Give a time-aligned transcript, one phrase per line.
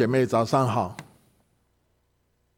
[0.00, 0.96] 姐妹早上好，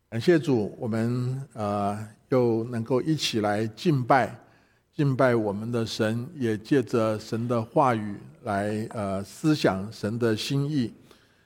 [0.08, 4.33] 感谢主，我们呃又能够一起来敬拜，
[4.95, 10.95] 敬拜我们的神，也借着神的话语来呃思想神的心意。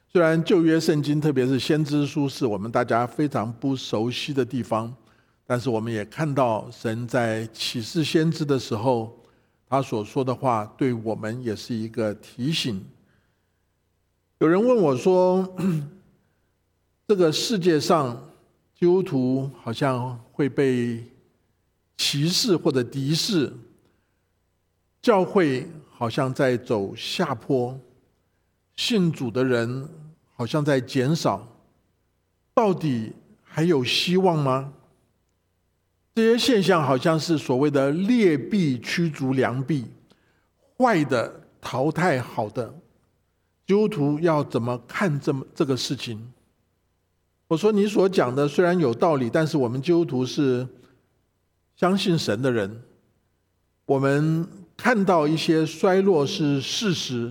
[0.07, 4.93] 虽然旧约圣经，特别是先知书，是我们大家非常不熟悉的地方，
[5.47, 9.17] 但是我们也看到神在启示先知的时候，
[9.67, 12.85] 他所说的话对我们也是一个提醒。
[14.39, 15.55] 有人问我说
[17.07, 18.15] ：“这个世界上
[18.75, 21.03] 基督徒好像会被
[21.97, 23.51] 歧视或者敌视，
[25.01, 27.79] 教会好像在走下坡，
[28.75, 29.89] 信主的人
[30.35, 31.47] 好像在减少，
[32.53, 34.71] 到底还有希望吗？”
[36.13, 39.85] 这些现象好像是所谓的劣币驱逐良币，
[40.77, 42.71] 坏的淘汰好的。
[43.67, 46.17] 基督徒要怎么看这么这个事情？
[47.49, 50.65] 我说你所讲的虽然有道理，但是我们基督徒是
[51.75, 52.81] 相信神的人，
[53.85, 57.29] 我们看到一些衰落是事实，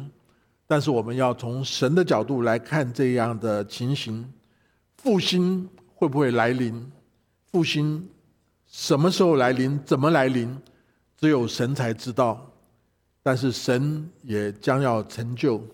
[0.67, 4.31] 但是我们要从神的角度来看这样的情形，
[4.99, 6.93] 复兴会不会来临？
[7.51, 8.07] 复兴
[8.67, 9.81] 什么时候来临？
[9.87, 10.55] 怎么来临？
[11.17, 12.47] 只有神才知道，
[13.23, 15.65] 但是神也将要成就。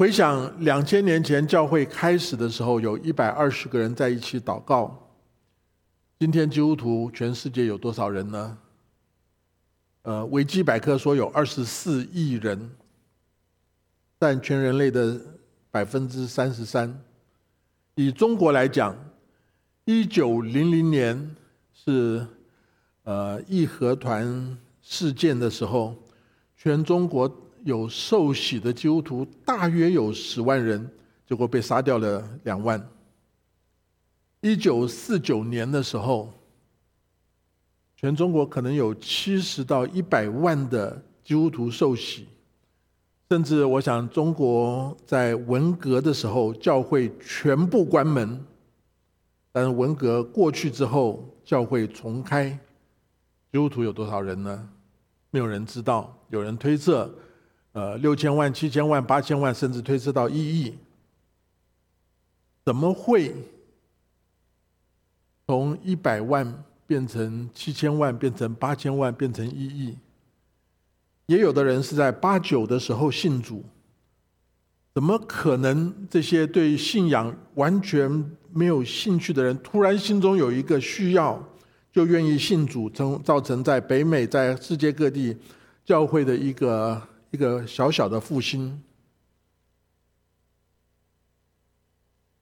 [0.00, 5.12] 回想两千年前教会开始的时候，有一百二十个人在一起祷告。
[6.18, 8.56] 今天基督徒全世界有多少人呢？
[10.00, 12.70] 呃，维基百科说有二十四亿人，
[14.18, 15.20] 占全人类的
[15.70, 16.98] 百分之三十三。
[17.94, 18.96] 以中国来讲，
[19.84, 21.36] 一九零零年
[21.74, 22.26] 是
[23.02, 25.94] 呃义和团事件的时候，
[26.56, 27.30] 全中国。
[27.70, 30.90] 有受洗的基督徒大约有十万人，
[31.24, 32.84] 结果被杀掉了两万。
[34.40, 36.32] 一九四九年的时候，
[37.94, 42.26] 全中国可能有七十到一百万的基督徒受洗，
[43.28, 48.44] 甚至我想中国在文革的时候教会全部关门，
[49.52, 54.68] 但是文革过去之后教会重开，基督徒有多少人呢？
[55.30, 57.08] 没有人知道，有人推测。
[57.72, 60.76] 呃，六千万、七千万、八千万，甚至推测到一亿，
[62.64, 63.32] 怎么会
[65.46, 69.96] 从一百万变成七千万，变成八千万，变成一亿？
[71.26, 73.64] 也有的人是在八九的时候信主，
[74.92, 78.10] 怎么可能这些对信仰完全
[78.52, 81.40] 没有兴趣的人，突然心中有一个需要，
[81.92, 85.36] 就愿意信主，成造成在北美、在世界各地
[85.84, 87.00] 教会的一个。
[87.30, 88.82] 一个小小的复兴，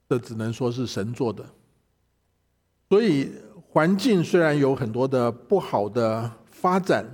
[0.09, 1.45] 这只能说是神做的。
[2.89, 3.31] 所以
[3.69, 7.05] 环境虽然有很多的不好的发展，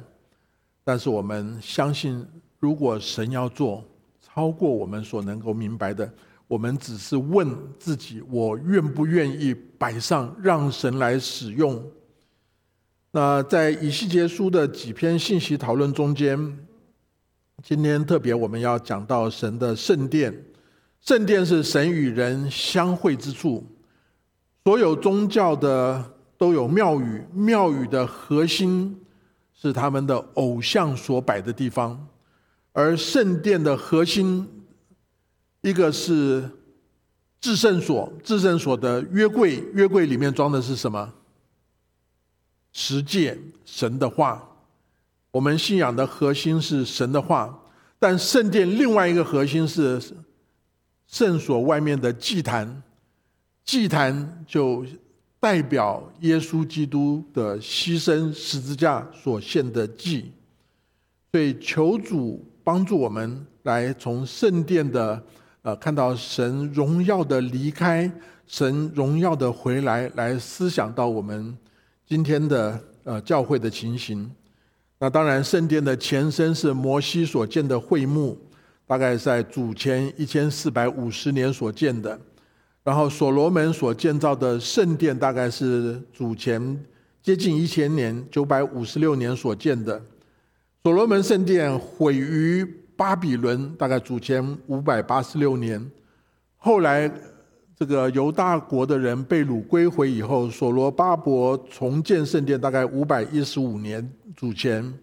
[0.86, 2.26] 但是我们相信，
[2.60, 3.84] 如果神要做
[4.22, 6.10] 超过我们所能够明白的，
[6.48, 11.86] 我们只是问自己：我愿不愿意摆上，让神来使用？
[13.12, 16.58] 那在以西结书的几篇信息讨论中间。
[17.64, 20.46] 今天特别我们要讲到神的圣殿，
[21.02, 23.66] 圣殿是神与人相会之处。
[24.64, 26.04] 所有宗教的
[26.38, 29.00] 都有庙宇，庙宇的核心
[29.54, 32.08] 是他们的偶像所摆的地方，
[32.74, 34.48] 而圣殿的核心，
[35.62, 36.48] 一个是
[37.40, 41.14] 至圣所，至圣所的约柜，约柜里面装的是什么？
[42.74, 44.52] 十诫，神的话。
[45.36, 47.54] 我们信仰的核心是神的话，
[48.00, 50.02] 但圣殿另外一个核心是
[51.08, 52.82] 圣所外面的祭坛，
[53.66, 54.86] 祭坛就
[55.38, 60.32] 代表耶稣基督的牺牲十字架所献的祭，
[61.34, 65.22] 所以求主帮助我们来从圣殿的
[65.64, 68.10] 呃看到神荣耀的离开，
[68.48, 71.58] 神荣耀的回来，来思想到我们
[72.08, 74.32] 今天的呃教会的情形。
[74.98, 78.38] 那当然，圣殿的前身是摩西所建的会幕，
[78.88, 82.20] 大概在主前一千四百五十年所建的。
[82.84, 86.86] 然后所罗门所建造的圣殿，大概是主前
[87.22, 90.02] 接近一千年九百五十六年所建的。
[90.84, 92.64] 所罗门圣殿毁于
[92.96, 95.92] 巴比伦，大概主前五百八十六年。
[96.58, 97.12] 后来。
[97.78, 104.94] 这个犹大国的人被掳归回以后，所罗巴伯重建圣殿，大概五百一十五年主前，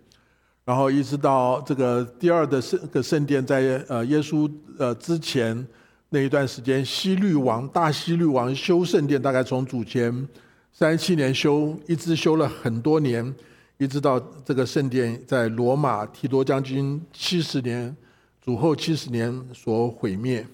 [0.65, 5.67] 然后一直到这个第二的圣个圣殿在呃耶稣呃之前
[6.09, 10.27] 那一段时间，西律王大西律王修圣殿，大概从主前
[10.73, 13.35] 三十七年修，一直修了很多年，
[13.77, 17.95] 一直到这个圣殿在罗马提多将军七十年
[18.43, 20.47] 主后七十年所毁灭。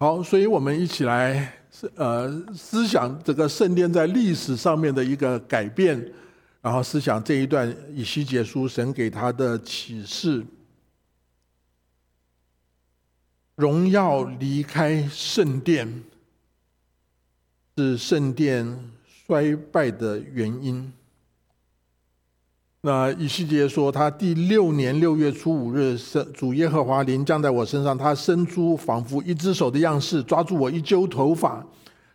[0.00, 6.00] 好，所以我们一起来思呃思想这个圣殿在历史上面的一个改变，
[6.62, 10.46] 然后思想这一段以西结书神给他的启示。
[13.56, 16.04] 荣耀离开圣殿，
[17.76, 18.92] 是圣殿
[19.26, 20.92] 衰败的原因。
[22.80, 25.98] 那以西结说，他第六年六月初五日，
[26.32, 31.66] 主耶和华灵降在我身上，他伸出仿佛一只手的样式，抓住我一揪头发，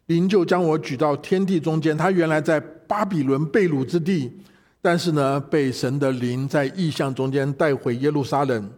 [0.05, 1.97] 灵就将我举到天地中间。
[1.97, 4.31] 他原来在巴比伦被掳之地，
[4.81, 8.71] 但是呢，被神的灵在异象中间带回耶路撒冷。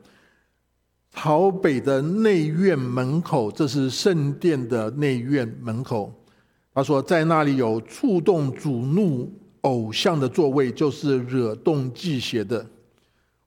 [1.11, 6.11] 朝北的内院门口，这是圣殿的内院门口。
[6.73, 9.31] 他说，在那里有触动主怒
[9.65, 12.63] 偶像的座位，就是惹动祭邪的。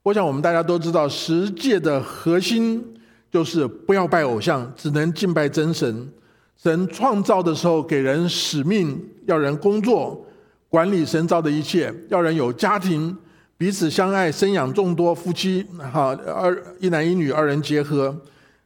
[0.03, 2.83] 我想，我们大家都知道，十诫的核心
[3.31, 6.09] 就是不要拜偶像，只能敬拜真神。
[6.57, 10.25] 神创造的时候，给人使命，要人工作，
[10.67, 13.15] 管理神造的一切，要人有家庭。
[13.57, 18.13] 彼此相爱，生养众多，夫妻哈二一男一女二人结合，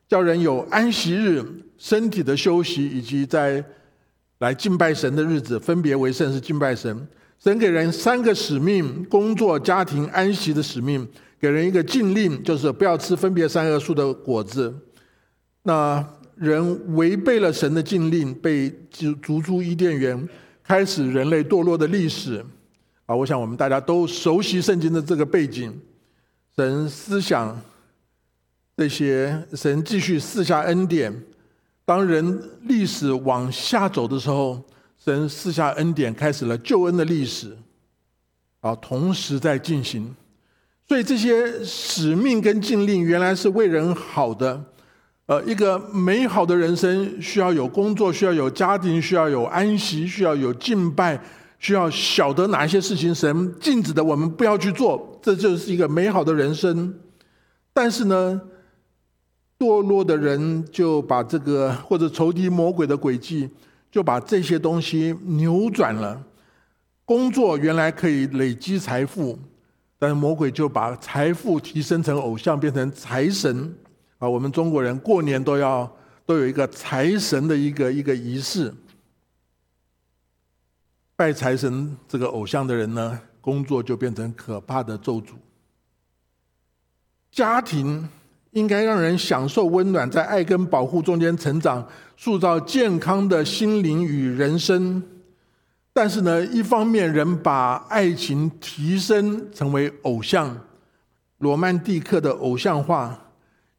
[0.08, 1.44] 叫人有安息日、
[1.78, 3.64] 身体的休息，以及在
[4.40, 7.08] 来敬拜神的日子，分别为圣是敬拜神。
[7.44, 11.06] 神给人三个使命：工作、家庭、安息的使命。
[11.42, 14.74] 给人一个禁令，就是不要吃分别三恶树的果子。
[15.63, 16.01] 那
[16.36, 18.74] 人违背了神的禁令，被
[19.22, 20.30] 逐出伊甸园，
[20.63, 22.42] 开始人类堕落的历史。
[23.06, 25.78] 啊，我想我们大家都熟悉圣经的这个背景，
[26.56, 27.60] 神思想
[28.78, 31.13] 这些，神继续赐下恩典。
[31.84, 34.63] 当人历史往下走的时候，
[35.04, 37.58] 神赐下恩典，开始了救恩的历史。
[38.62, 40.16] 啊，同时在进行，
[40.88, 44.64] 所以这些使命跟禁令原来是为人好的。
[45.26, 51.22] 呃，一个美好的人生需要有工作，需要有家庭，需要有安息，需要有敬拜。
[51.60, 56.94] 需要晓得哪一些事情神禁止的，我们不要去做，这就是一个美好的人生。
[57.74, 58.42] 但是呢，
[59.58, 63.50] 堕落的人就把这个或者仇敌魔鬼的诡计，
[63.94, 66.19] 就把这些东西扭转了。
[67.06, 69.38] 工作原来可以累积财富，
[70.00, 73.72] 但是魔鬼就把财富提升成偶像，变成财神。
[74.18, 75.95] 啊，我们中国人过年都要
[76.25, 78.74] 都有一个财神的一个一个仪式。
[81.16, 85.34] 拜财神这个偶像的人呢，工作就变成可怕的咒诅。
[87.31, 88.10] 家庭
[88.54, 91.86] 应该让人享受温暖，在爱跟保护中间成长，
[92.16, 95.04] 塑造健康的心灵与人生。
[95.92, 100.58] 但是呢，一方面人把爱情提升成为偶像，
[101.40, 103.12] 罗曼蒂克的偶像化；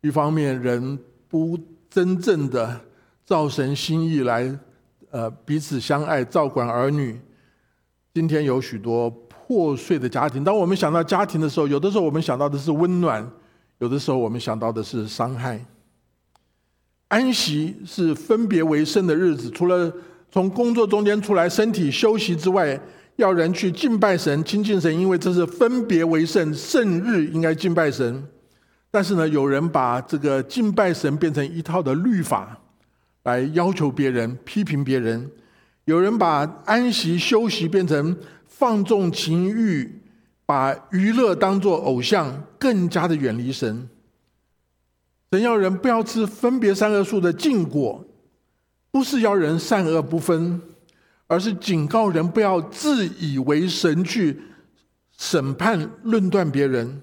[0.01, 0.99] 一方面人
[1.29, 2.81] 不真正的
[3.25, 4.57] 造神心意来。
[5.11, 7.21] 呃，彼此相爱，照管儿女。
[8.13, 10.43] 今天有许多破碎的家庭。
[10.43, 13.25] 当我们想到家庭的时候，有的时候我们想到的是温暖，
[13.79, 15.65] 有的时候我们想到的是伤害。
[17.09, 19.93] 安息是分别为圣的日子，除了
[20.31, 22.81] 从工作中间出来身体休息之外，
[23.17, 28.27] 要人去敬拜神、亲近神，因为这是分别为圣圣日，应该敬拜神。
[28.91, 32.59] 但是呢，有人把这个敬拜神变成一套的律法。
[33.25, 35.31] 来要求别人、批评别人，
[35.87, 38.15] 有人把安息休息变成
[38.47, 39.91] 放纵情欲，
[40.47, 43.89] 把娱乐当作偶像，更加的远离神。
[45.31, 48.05] 神要人不要吃分别三恶树的禁果，
[48.91, 50.61] 不是要人善恶不分，
[51.27, 54.41] 而是警告人不要自以为神去
[55.17, 57.03] 审判、论断别人。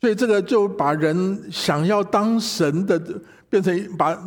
[0.00, 3.22] 所以这个就把人想要当神的。
[3.50, 4.18] 变成把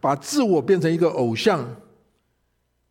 [0.00, 1.64] 把自我变成一个偶像，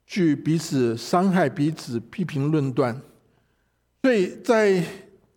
[0.08, 3.02] 去彼此伤害、彼此批评、论断。
[4.04, 4.84] 所以在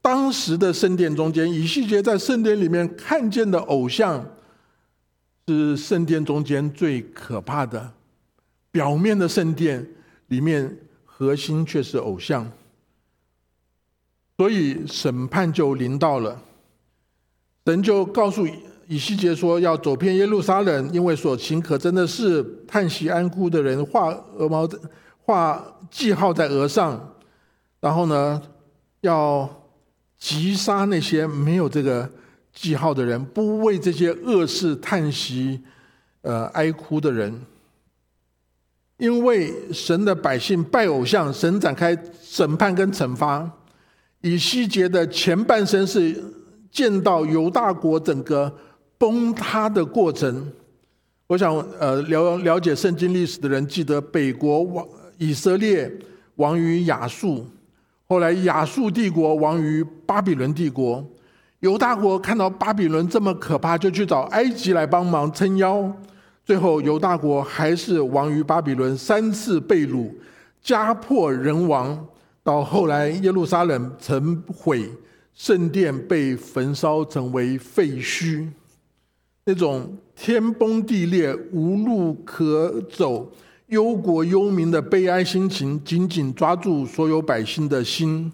[0.03, 4.27] 当时的圣殿中间，以西结在圣殿里面看见的偶像，
[5.47, 7.93] 是圣殿中间最可怕的。
[8.73, 9.89] 表面的圣殿
[10.27, 12.51] 里面，核心却是偶像。
[14.37, 16.43] 所以审判就临到了，
[17.65, 18.47] 神就告诉。
[18.89, 24.69] 以西结说要走遍耶路撒冷，因为所行可真的是叹息安哭的人，画鹅毛
[25.23, 27.15] 画记号在额上，
[27.81, 28.41] 然后呢，
[29.01, 29.49] 要
[30.19, 32.11] 击杀那些没有这个
[32.53, 35.61] 记号的人，不为这些恶事叹息，
[36.23, 37.41] 呃哀哭的人。
[38.99, 43.51] 因为神的百姓拜偶像，神展开审判跟惩罚。
[44.23, 46.19] 以西结的前半生是
[46.71, 48.51] 见到犹大国整个
[48.97, 50.51] 崩塌的过程。
[51.27, 54.89] 我想，呃，了了解圣经历史的人记得，北国王
[55.19, 55.93] 以色列
[56.37, 57.47] 亡于亚述，
[58.09, 61.05] 后来亚述帝国亡于巴比伦帝国。
[61.61, 65.91] 犹大国看到巴比伦这么可怕，就去找埃及来帮忙撑腰。
[66.45, 70.13] 最后，犹大国还是亡于巴比伦，三次被掳，
[70.63, 72.07] 家破人亡。
[72.45, 74.89] 到后来，耶路撒冷城毁，
[75.35, 78.47] 圣殿被焚烧成为废墟，
[79.47, 83.29] 那种天崩地裂、无路可走、
[83.69, 88.33] 忧国忧民的悲哀心情，紧紧抓住所有百姓的心。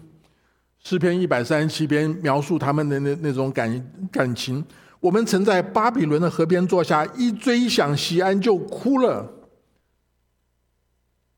[0.83, 4.63] 诗篇一百三十七篇描述他们的那那种感感情。
[4.99, 9.29] 我们曾在巴比伦的河边坐下，一追想西安就哭了。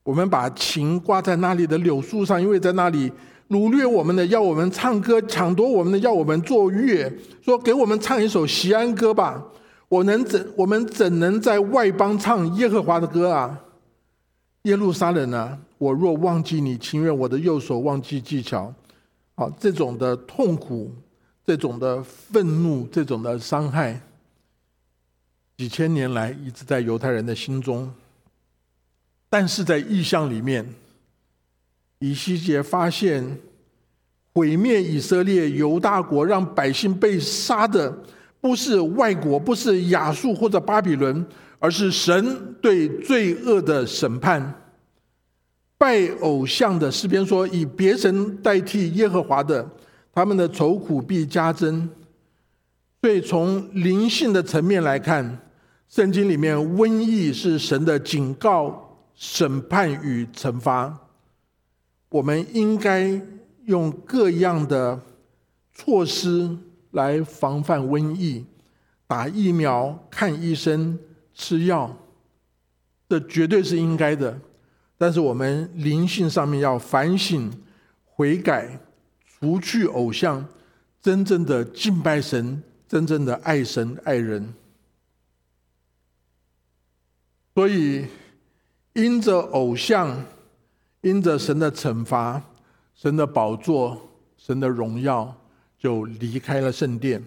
[0.03, 3.11] 我们把琴挂在那里的柳树上，因为在那里
[3.49, 7.11] 掳掠我们的，要我们唱歌；抢夺我们的，要我们作乐。
[7.41, 9.43] 说给我们唱一首西安歌吧。
[9.87, 10.53] 我能怎？
[10.57, 13.61] 我们怎能在外邦唱耶和华的歌啊？
[14.65, 15.57] 耶路撒冷啊！
[15.77, 18.73] 我若忘记你，情愿我的右手忘记技巧。
[19.35, 20.93] 好，这种的痛苦。
[21.47, 24.01] 这种的愤怒，这种的伤害，
[25.55, 27.93] 几千年来一直在犹太人的心中。
[29.29, 30.67] 但是在意象里面，
[31.99, 33.37] 以西结发现，
[34.33, 37.95] 毁灭以色列犹大国，让百姓被杀的，
[38.41, 41.23] 不是外国，不是亚述或者巴比伦，
[41.65, 44.61] 而是神对罪恶的审判。
[45.79, 49.67] 拜偶像的诗篇说：“以别神代替耶和华的。”
[50.13, 51.89] 他们的愁苦必加增，
[53.01, 55.39] 所以从灵性的层面来看，
[55.89, 60.95] 圣经里面瘟疫是神的警告、审判与惩罚。
[62.09, 63.19] 我们应该
[63.65, 65.01] 用各样的
[65.73, 66.55] 措施
[66.91, 68.45] 来防范瘟疫，
[69.07, 70.97] 打疫苗、看医生、
[71.35, 71.95] 吃药，
[73.07, 74.39] 这绝对是应该的。
[74.97, 77.51] 但是我们灵性上面要反省、
[78.03, 78.79] 悔改。
[79.37, 80.43] 除去偶像，
[81.01, 84.53] 真正的敬拜神，真正的爱神爱人。
[87.53, 88.07] 所以，
[88.93, 90.25] 因着偶像，
[91.01, 92.41] 因着神的惩罚，
[92.95, 95.35] 神的宝座，神的荣耀，
[95.77, 97.21] 就离开了圣殿。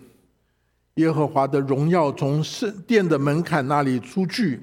[0.98, 4.60] 耶和华的荣耀从圣殿的门槛那里出去，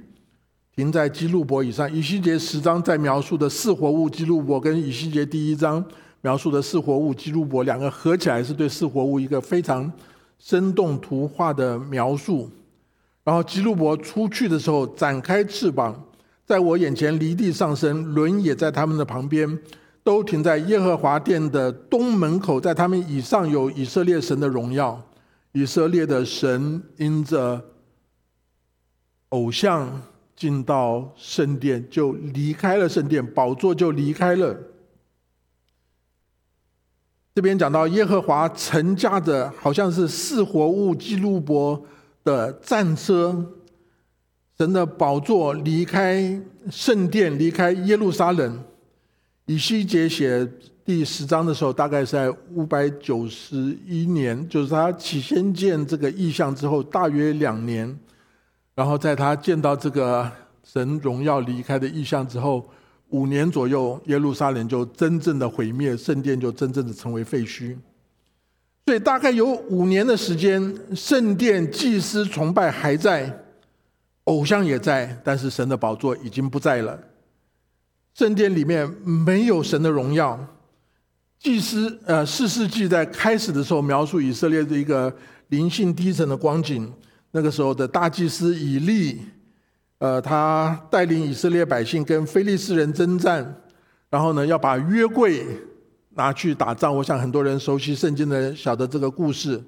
[0.76, 1.90] 停在基路伯以上。
[1.92, 5.84] 以西结十章在描述的四活物基路伯，跟以西结第一章。
[6.20, 9.90] 描述的四活物基路伯两个合起来是对四活物一个非常
[10.40, 12.50] 生动图画的描述。
[13.24, 16.04] 然后基路伯出去的时候展开翅膀，
[16.46, 19.58] 在我眼前离地上升，轮也在他们的旁边，
[20.04, 25.02] 都停在耶和华殿的东门口，在他们以上有以色列神的荣耀。
[25.56, 27.64] 以色列的神因着
[29.30, 30.02] 偶像
[30.36, 34.54] 进到圣殿，就离开了圣殿，宝座就离开了。
[37.34, 41.82] 这边讲到耶和华乘驾着好像是四活物基路伯
[42.26, 43.54] 的战车，
[44.58, 46.38] 神的宝座离开
[46.70, 48.62] 圣殿，离开耶路撒冷。
[49.46, 50.46] 以西结写
[50.86, 58.00] 第十章的时候，大概是在五百九十一年，就是他起先见这个意象之后，大约两年，
[58.76, 60.32] 然后在他见到这个
[60.64, 62.64] 神荣耀离开的意象之后。
[63.10, 67.78] 五年左右，耶路撒冷就真正的毁灭，圣殿就真正的成为废墟。
[68.88, 73.46] 所以大概有五年的时间，圣殿祭司崇拜还在，
[74.24, 77.00] 偶像也在，但是神的宝座已经不在了。
[78.16, 80.46] 圣殿里面没有神的荣耀。
[81.46, 85.16] 祭司呃，四世纪在开始的时候描述以色列的一个
[85.50, 86.92] 灵性低沉的光景。
[87.30, 89.22] 那个时候的大祭司以利。
[90.00, 93.62] 呃，他带领以色列百姓跟非利士人征战，
[94.10, 95.46] 然后呢，要把约柜
[96.16, 96.94] 拿去打仗。
[96.94, 99.62] 我想很多人熟悉圣经的晓得这个故事。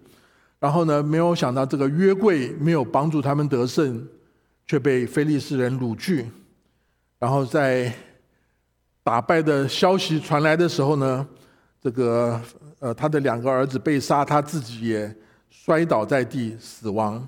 [0.59, 4.03] 然后呢，没有想到这个约柜没有帮助他们得胜，
[4.65, 6.25] 却被非利士人掳去。
[7.19, 7.93] 然后在
[9.03, 11.25] 打败的消息传来的时候呢，
[11.81, 12.41] 这个
[12.79, 15.15] 呃，他的两个儿子被杀，他自己也
[15.49, 17.27] 摔倒在地死亡。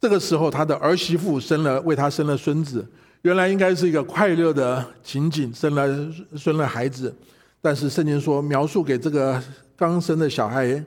[0.00, 2.86] 这个时候，他的儿媳妇生了，为他生了孙子。
[3.22, 7.12] 原来应该是一个快乐的情景，生了生了孩子。
[7.60, 9.42] 但是圣经说，描述给这个
[9.76, 10.82] 刚生的小孩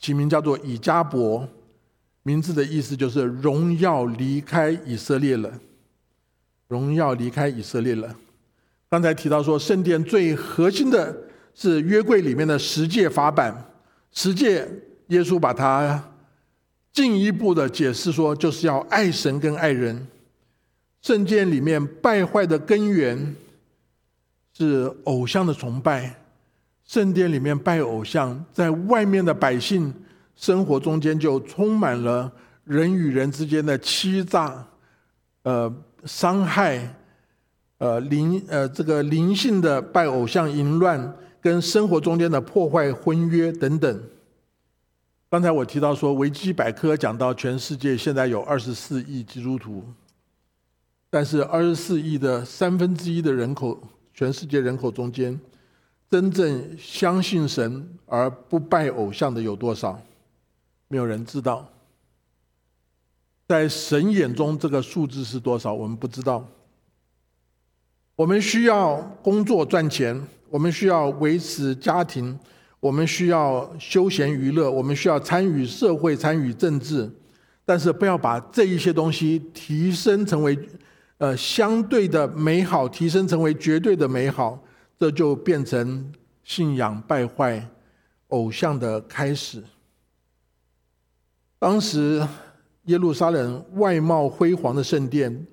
[0.00, 1.46] 起名叫做以加伯，
[2.24, 5.52] 名字的意思就是荣耀离开以色列了，
[6.66, 8.12] 荣耀离开以色列了。
[8.90, 11.16] 刚才提到说，圣殿最核心的
[11.60, 13.52] 是约柜里面的十诫法版，
[14.12, 14.64] 十诫
[15.08, 16.00] 耶稣把它
[16.92, 20.06] 进一步的解释说，就是要爱神跟爱人。
[21.02, 23.34] 圣殿里面败坏的根源
[24.56, 26.14] 是偶像的崇拜，
[26.84, 29.92] 圣殿里面拜偶像，在外面的百姓
[30.36, 32.30] 生活中间就充满了
[32.62, 34.64] 人与人之间的欺诈、
[35.42, 35.74] 呃
[36.04, 36.94] 伤害、
[37.78, 41.16] 呃灵呃这个灵性的拜偶像淫乱，
[41.48, 44.02] 跟生活中间的破坏婚约等等。
[45.30, 49.82] 刚才我提到说，维基百科讲到全世界现在有二十四亿基督徒。
[51.08, 55.40] 但是二十四亿的三分之一的人口，全世界人口中间，
[56.10, 59.98] 真正相信神而不拜偶像的有多少？
[60.88, 61.66] 没有人知道。
[63.46, 65.72] 在神眼中，这个数字是多少？
[65.72, 66.46] 我们不知道。
[68.16, 72.38] 我们需要工作赚钱，我们需要维持家庭，
[72.80, 77.10] 我们需要休闲娱乐，我们需要参与社会、参与政治，
[77.64, 80.58] 但是不要把这一些东西提升成为。
[81.20, 84.62] 呃，相对的美好提升成为绝对的美好，
[84.96, 86.12] 这就变成
[86.44, 87.68] 信仰败坏、
[88.28, 89.60] 偶像的开始。
[91.58, 92.24] 当时
[92.84, 95.44] 耶路撒冷外貌辉煌的圣殿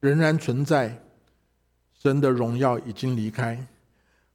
[0.00, 1.02] 仍然存在，
[1.98, 3.66] 神的荣耀已经离开，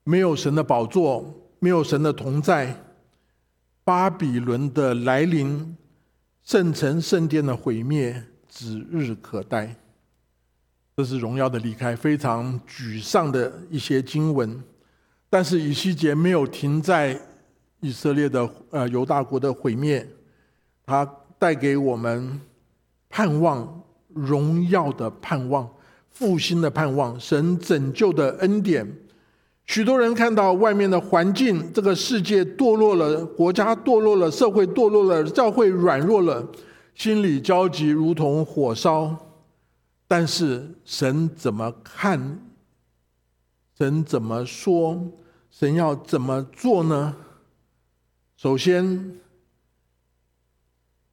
[0.08, 2.74] 没有神的宝座，没有神的同在，
[3.84, 5.76] 巴比伦的来临，
[6.44, 9.76] 圣城圣殿的毁灭指日可待。
[10.96, 14.64] 这是荣耀的离开，非常沮丧的一些经文。
[15.30, 17.20] 但是以西结没有停在
[17.82, 20.08] 以色列的呃犹大国的毁灭，
[20.86, 21.06] 他
[21.38, 22.40] 带给我们
[23.10, 23.84] 盼望、
[24.14, 25.70] 荣耀的盼望、
[26.10, 28.90] 复兴的盼望、神拯救的恩典。
[29.68, 36.48] 许多人看到外面的环境，这个世界堕落了，国家堕落了，社会堕落了，教会软弱了，
[36.96, 39.16] 心里焦急，如同火烧。
[40.08, 42.40] 但是神怎么看？
[43.78, 45.12] 神怎么说？
[45.52, 47.14] 神要怎么做呢？
[48.38, 49.18] 首先，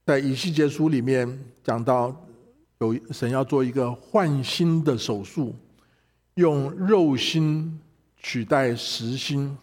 [0.06, 2.24] 在以西结书里面讲到，
[2.78, 5.56] 有神要做一个换心的手术，
[6.34, 7.80] 用肉心
[8.24, 9.54] 取代实心。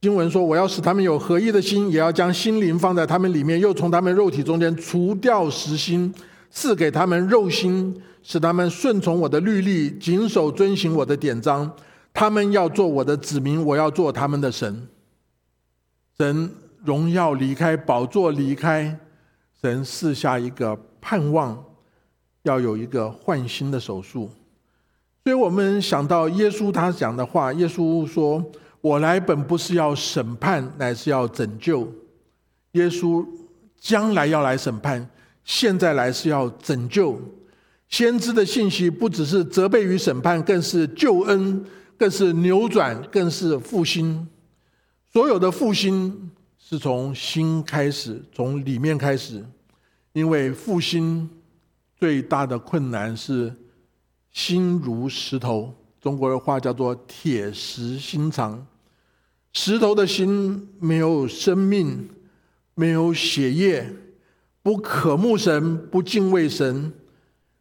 [0.00, 6.14] 经文说：“我要使他们有合一的心，也要将心灵放在他们里面，又从他们肉体中间除掉实心，
[6.50, 11.70] 赐给他们肉心，使他们顺从我的律例，谨守遵行我的典章。
[12.14, 14.88] 他们要做我的子民，我要做他们的神。
[16.16, 16.50] 神
[16.82, 18.98] 荣耀离开，宝座离开，
[19.60, 21.62] 神赐下一个盼望，
[22.44, 24.30] 要有一个换心的手术。
[25.28, 28.42] 所以我们想到耶稣他讲的话，耶稣说。”
[28.80, 31.92] 我来本不是要审判，乃是要拯救。
[32.72, 33.26] 耶稣
[33.78, 35.06] 将来要来审判，
[35.44, 37.20] 现在来是要拯救。
[37.88, 41.62] 先知的信息不只是责备与审判，更是救恩，
[41.98, 44.26] 更是扭转，更是复兴。
[45.12, 49.44] 所有的复兴是从心开始，从里面开始。
[50.14, 51.28] 因为复兴
[51.98, 53.52] 最大的困难是
[54.38, 55.74] 心如石头。
[56.00, 58.64] 中国的话叫做“铁石心肠”，
[59.52, 62.08] 石头的心没有生命，
[62.76, 63.92] 没有血液，
[64.62, 66.92] 不渴慕神，不敬畏神，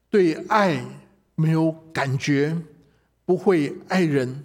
[0.07, 0.85] 对爱
[1.33, 2.55] 没有感觉，
[3.25, 4.43] 不会爱人。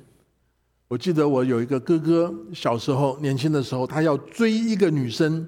[0.88, 5.46] 我记得我有一个哥哥，小时候年轻的时候，他要追一个女生，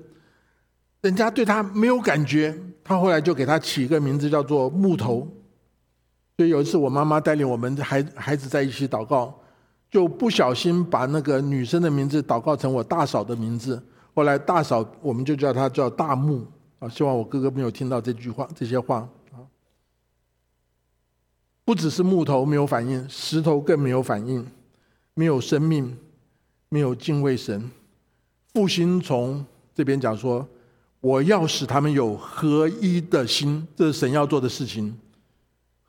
[1.01, 5.27] 人家对他没有感觉，他后来就给他起一个名字叫做木头。
[6.37, 9.33] 所以有一次，我妈妈带领我们孩孩子在一起祷告，
[9.89, 13.81] 就不小心把那个女生的名字祷告成我大嫂的名字。
[14.15, 16.45] 后来大嫂我们就叫她叫大木
[16.81, 19.39] 啊，希望我哥哥没有听到这句话这些话啊。
[21.65, 24.45] 不只是木头没有反应，石头更没有反应，
[25.15, 25.97] 没有生命，
[26.69, 27.71] 没有敬畏神。
[28.53, 30.47] 复兴从这边讲说，
[31.01, 34.99] 我要使他们有合一的心，这是神要做的事情。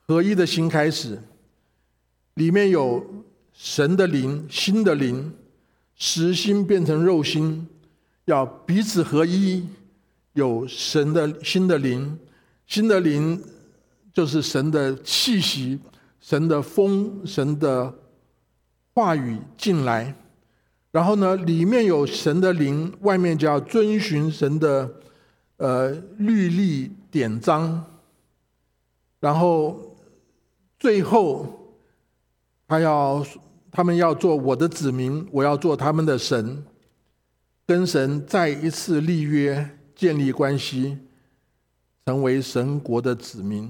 [0.07, 1.19] 合一的心开始，
[2.35, 5.33] 里面有神的灵、心的灵，
[5.95, 7.67] 实心变成肉心，
[8.25, 9.65] 要彼此合一。
[10.33, 12.19] 有神的心的灵，
[12.67, 13.41] 心的灵
[14.11, 15.79] 就是神的气息、
[16.19, 17.93] 神的风、神的
[18.93, 20.13] 话语进来，
[20.91, 24.95] 然后呢，里面有神的灵，外面就要遵循神的
[25.55, 27.85] 呃律例典章，
[29.21, 29.94] 然后
[30.79, 31.75] 最后
[32.67, 33.25] 他要
[33.71, 36.63] 他们要做我的子民，我要做他们的神，
[37.65, 40.97] 跟神再一次立约，建立关系，
[42.05, 43.69] 成为神国的子民。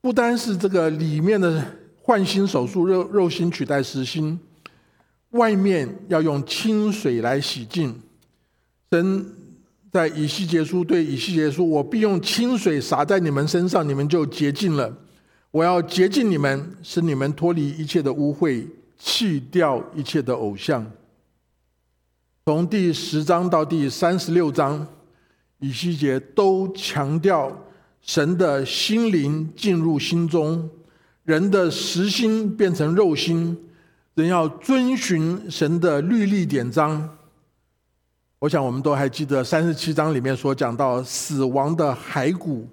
[0.00, 1.64] 不单是这个里面的
[2.00, 4.38] 换心手术，肉肉心取代实心。
[5.30, 7.94] 外面要用清水来洗净。
[8.90, 9.26] 神
[9.92, 14.96] 在以西结书对以西结书：“我必用清水洒在你们身上，你们就洁净了。
[15.50, 18.66] 我要洁净你们，使你们脱离一切的污秽，
[18.98, 20.84] 弃掉一切的偶像。”
[22.44, 24.86] 从第十章到第三十六章，
[25.58, 27.54] 以西结都强调
[28.00, 30.68] 神的心灵进入心中，
[31.24, 33.56] 人的实心变成肉心。
[34.14, 37.16] 人要遵循神的律例典章。
[38.40, 42.68] 我想我们都还记得三十七章里面所讲到死亡的骸骨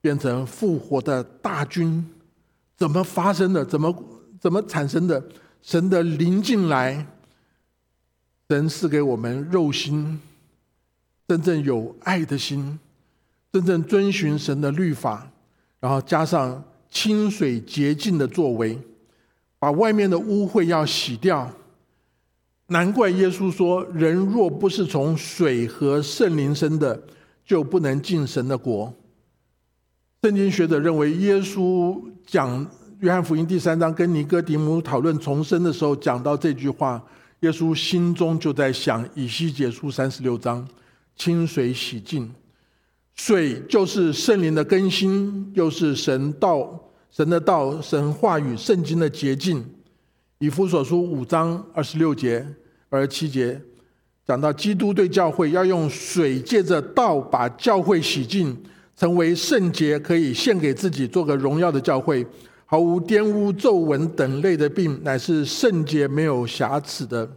[0.00, 2.04] 变成复活的大军，
[2.76, 3.64] 怎么发生的？
[3.64, 4.04] 怎么
[4.40, 5.22] 怎么产生的？
[5.62, 7.06] 神的灵进来，
[8.48, 10.20] 神赐给我们肉心，
[11.26, 12.78] 真正有爱的心，
[13.52, 15.30] 真正遵循神的律法，
[15.80, 18.78] 然后加上清水洁净的作为。
[19.60, 21.52] 把外面的污秽要洗掉，
[22.68, 27.02] 难怪耶稣说：“人若不是从水和圣灵生的，
[27.44, 28.94] 就不能进神的国。”
[30.20, 37.00] 圣经学者认为，耶稣讲约翰福音第三章跟尼哥底母讨论重生的时候，讲到这句话，
[37.40, 40.66] 耶稣心中就在想：以西结书三十六章，
[41.14, 42.28] 清水洗净，
[43.14, 46.84] 水就是圣灵的更新，又是神道。
[47.12, 49.64] 神的道、神话语、圣经的捷径，
[50.40, 52.44] 以弗所书五章二十六节、
[52.90, 53.60] 二十七节
[54.26, 58.56] 讲到，基督对教会要用水借着道把教会洗净，
[58.98, 62.26] 成为圣洁，可以献给自己，做个荣耀的教会，
[62.66, 67.30] 毫无玷污、皱纹等类的病，乃是圣洁、没有瑕疵的。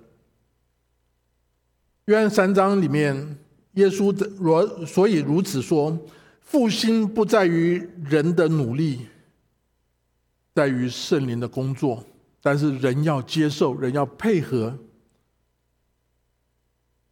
[2.05, 3.37] 约翰三章里面，
[3.73, 5.95] 耶稣的若所以如此说，
[6.41, 9.01] 复兴不在于人的努力。
[10.55, 12.03] 在于圣灵的工作，
[12.41, 14.75] 但是人要接受，人要配合。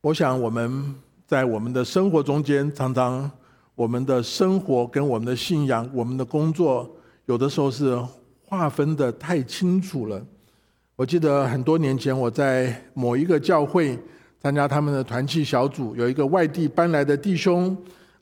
[0.02, 0.96] 我想我们
[1.28, 3.30] 在我们的生活中间，常常
[3.80, 6.86] 我们的生活跟我们的信仰、我们的工作，
[7.28, 7.98] 有的时候是
[8.44, 10.22] 划分的太清楚了。
[10.98, 13.98] 我记得很多年前，我在某一个教会
[14.42, 17.74] 参加他们的团契小组，有一个外地搬来的弟兄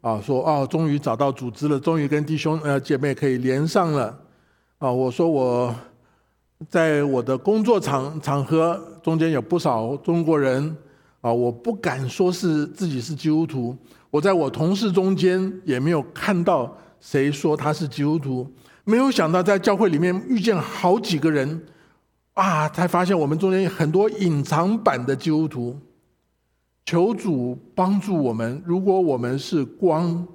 [0.01, 4.15] 啊，说：“哦，终于找到组织了，终于跟弟兄呃姐妹可以连上了。”
[4.77, 5.73] 啊，我说我
[6.69, 10.77] 在我的工作场场合中间有不少中国人
[11.21, 13.75] 啊，我不敢说是自己是基督徒。
[14.09, 18.51] 我在我同事中间也没有看到谁说他是基督徒。
[18.83, 21.65] 没有想到在教会里面遇见好几个人
[22.33, 25.77] 啊，才发现我们中间有很多隐藏版的基督徒。
[26.85, 30.25] 求主帮助我们，如果我们是光，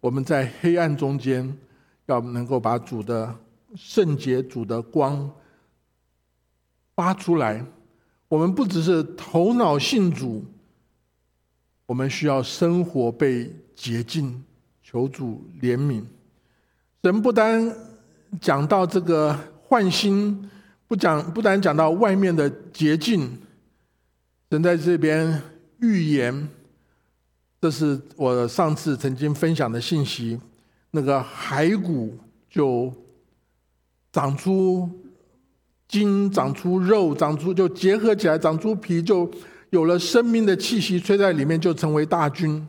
[0.00, 1.56] 我们在黑暗中间
[2.06, 3.34] 要能够把主的。
[3.76, 5.30] 圣洁主的光
[6.96, 7.64] 发出来，
[8.26, 10.44] 我们不只是头脑信主，
[11.90, 14.40] 我们需要生活被洁净，
[14.80, 16.04] 求主怜悯。
[17.02, 17.74] 神不单
[18.40, 20.48] 讲到这个换心，
[20.86, 23.36] 不讲不单讲到外面的洁净，
[24.52, 25.42] 神在这边
[25.80, 26.48] 预言，
[27.60, 30.40] 这是我上次曾经分享的信息，
[30.92, 32.16] 那个骸骨
[32.48, 32.94] 就。
[34.12, 34.88] 长出
[35.88, 39.28] 筋，长出肉，长出就结合起来，长出皮，就
[39.70, 42.66] 有了生命的气息，吹在里面就成为大军。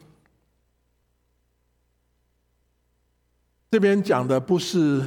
[3.72, 5.04] 这边讲的不是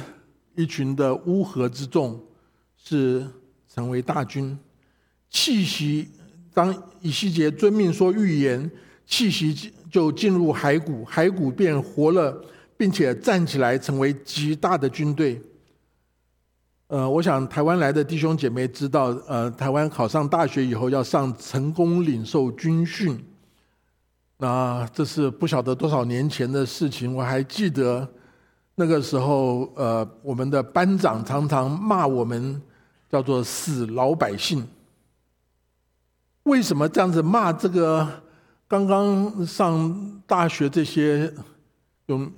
[0.55, 2.21] 一群的乌合之众，
[2.77, 3.25] 是
[3.73, 4.57] 成为大军。
[5.29, 6.09] 气息，
[6.53, 8.69] 当以西结遵命说预言，
[9.05, 12.43] 气息就进入骸骨，骸骨便活了，
[12.75, 15.41] 并且站起来，成为极大的军队。
[16.87, 23.19] 呃，我想台湾来的弟兄姐妹知道，呃，台湾考上大学以后要上成功领受军训，
[24.37, 27.15] 那这是不晓得多少年前的事情。
[27.15, 28.07] 我还记得
[28.75, 32.61] 那个时候，呃，我们的班长常常骂我们
[33.09, 34.63] 叫做“死老百姓”。
[36.43, 38.07] 为什么这样子骂这个
[38.67, 41.33] 刚刚上大学这些
[42.05, 42.31] 用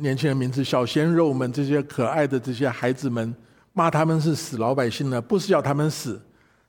[0.00, 3.32] 年轻人名字“小鲜肉们”这些可爱的这些孩子们？
[3.72, 5.20] 骂他们是死老百姓呢？
[5.20, 6.20] 不是要他们死，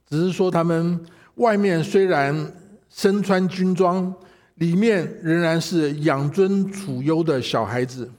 [0.10, 1.00] 只是说他们
[1.36, 2.54] 外面虽然
[2.90, 4.14] 身穿军装，
[4.56, 8.10] 里面仍然是养尊处优的小孩子。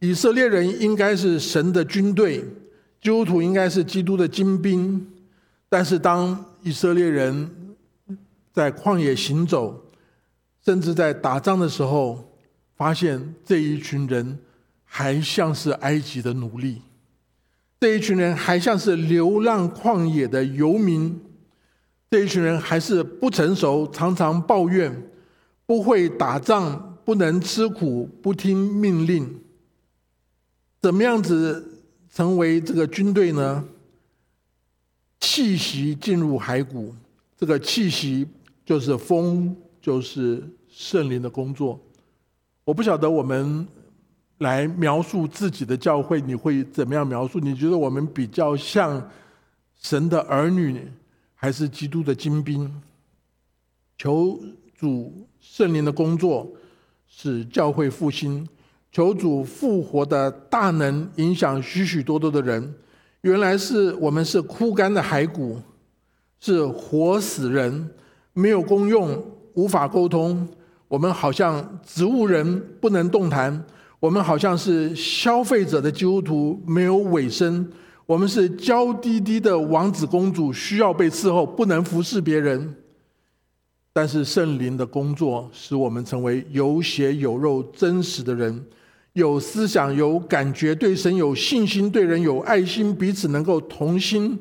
[0.00, 2.38] 以色列人应该是神的军队，
[3.00, 5.06] 基督徒应该是基督的精兵。
[5.68, 7.50] 但是，当以色列人
[8.52, 9.84] 在旷野行走，
[10.64, 12.32] 甚至在打仗的时候，
[12.76, 14.38] 发现这一群人
[14.84, 16.80] 还像是埃及的奴隶，
[17.80, 21.20] 这一群人还像是流浪旷野的游民，
[22.10, 25.10] 这一群人还是不成熟，常常抱怨，
[25.64, 29.40] 不会打仗，不能吃苦，不听命令。
[30.80, 33.64] 怎么样子成为这个军队呢？
[35.20, 36.94] 气息进入骸骨，
[37.36, 38.26] 这个气息
[38.64, 41.80] 就是风，就是圣灵的工作。
[42.64, 43.66] 我不晓得我们
[44.38, 47.38] 来描述自己的教会，你会怎么样描述？
[47.40, 49.10] 你觉得我们比较像
[49.80, 50.86] 神的儿女，
[51.34, 52.72] 还是基督的精兵？
[53.96, 54.38] 求
[54.76, 56.48] 主圣灵的工作，
[57.08, 58.46] 使教会复兴。
[58.90, 62.74] 求主复活的大能影响许许多多的人，
[63.20, 65.60] 原来是我们是枯干的骸骨，
[66.40, 67.90] 是活死人，
[68.32, 69.22] 没有功用，
[69.54, 70.48] 无法沟通。
[70.88, 73.62] 我们好像植物人，不能动弹。
[74.00, 77.68] 我们好像是消费者的基督徒，没有尾声。
[78.06, 82.76] 我们是娇滴滴的王子公主，需要被伺候，不能服侍别人。
[83.92, 88.64] 但是圣灵的工作，使我们成为有血有肉、真实的人。
[89.14, 94.38] 有思想、有感觉，对神有信心，对人有爱心，彼此能够同心，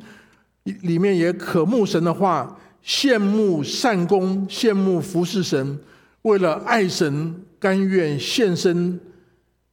[0.63, 5.79] 里面也渴慕神的话，羡慕善功，羡慕服侍神，
[6.21, 8.99] 为了爱神，甘愿献身，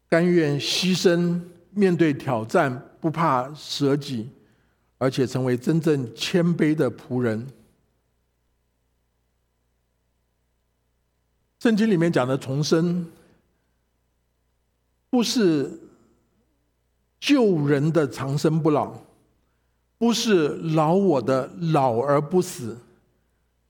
[0.09, 1.41] 甘愿牺牲，
[1.71, 4.29] 面对挑战不怕舍己，
[4.99, 7.47] 而且成为真正谦卑的仆人。
[11.61, 13.07] 圣经里面讲的重生。
[15.11, 15.71] 不是
[17.21, 18.99] 救人的长生不老，
[19.97, 22.77] 不是老我的老而不死，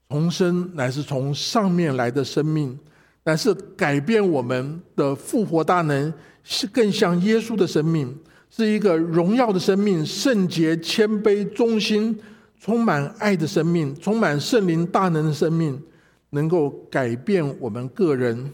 [0.08, 2.80] 重生乃是从上面来的生命，
[3.24, 8.16] 乃是改变我们的复活大能，是更像耶稣的生命，
[8.50, 12.18] 是一个荣耀的生命，圣洁、谦卑、忠心、
[12.60, 15.82] 充满爱的生命，充满圣灵大能的生命，
[16.30, 18.50] 能够改变我们个人。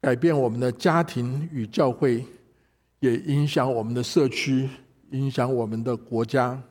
[0.00, 2.22] 改变我们的家庭与教会，
[3.00, 4.68] 也影响我们的社区，
[5.12, 6.62] 影响我们的国家。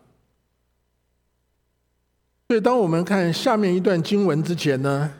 [2.48, 5.12] 所以，当我们看下面一段经文之前呢，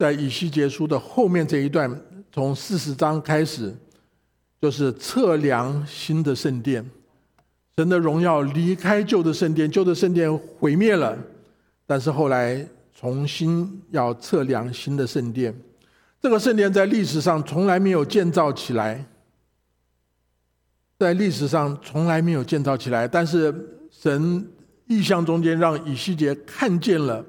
[0.00, 1.94] 在以西结书的后面这一段，
[2.32, 3.70] 从四十章开始，
[4.58, 6.82] 就是测量新的圣殿，
[7.76, 11.14] 神的荣耀离开旧的圣殿，旧的圣殿毁灭了，
[11.86, 12.66] 但是后来
[12.98, 15.54] 重新要测量新的圣殿。
[16.18, 19.04] 这个圣殿在历史上从来没有建造起来，
[20.98, 23.06] 在历史上从来没有建造起来。
[23.06, 23.54] 但是
[23.90, 24.50] 神
[24.86, 27.22] 意象中间让以西结看见了，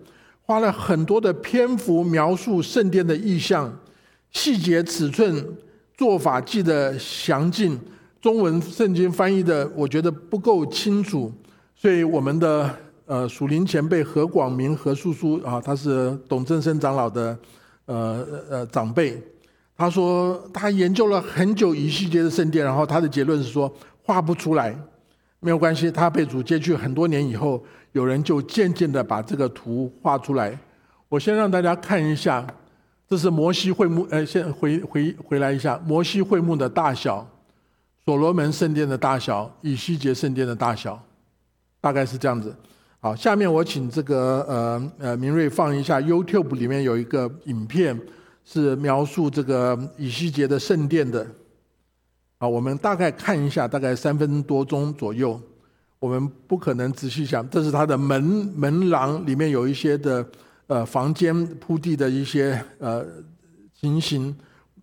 [0.51, 3.73] 花了很多的篇幅描述圣殿的意象、
[4.31, 5.47] 细节、尺寸、
[5.95, 7.79] 做法记得详尽。
[8.19, 11.31] 中文圣经翻译的我觉得不够清楚，
[11.73, 12.69] 所以我们的
[13.05, 17.39] 呃属灵前辈何广明何叔叔啊，他是董正生长老的。
[17.85, 19.21] 呃呃，长辈，
[19.77, 24.77] 他说他研究了很久以西结的圣殿，然后他的结论是说画不出来，
[25.39, 25.89] 没有关系。
[25.89, 27.61] 他被主接去很多年以后，
[27.91, 30.58] 有人就渐渐的把这个图画出来。
[31.10, 32.47] 我先让大家看一下，
[33.08, 37.27] 这是摩西会幕，呃，先回回回来一下，摩西会幕的大小，
[38.06, 41.01] 所罗门圣殿的大小，以西结圣殿的大小，
[41.82, 42.56] 大概是这样子。
[43.01, 47.99] 好，下面我请这个呃呃明瑞放一下 YouTube 里面有一个影片，
[48.45, 51.27] 是描述这个以西结的圣殿的。
[52.38, 55.39] 啊，我们大概看一下，大概三分多钟左右。
[56.01, 58.21] 我们不可能仔细想，这是它的门
[58.55, 60.25] 门廊里面有一些的
[60.65, 63.05] 呃房间铺地的一些呃
[63.79, 64.35] 情形，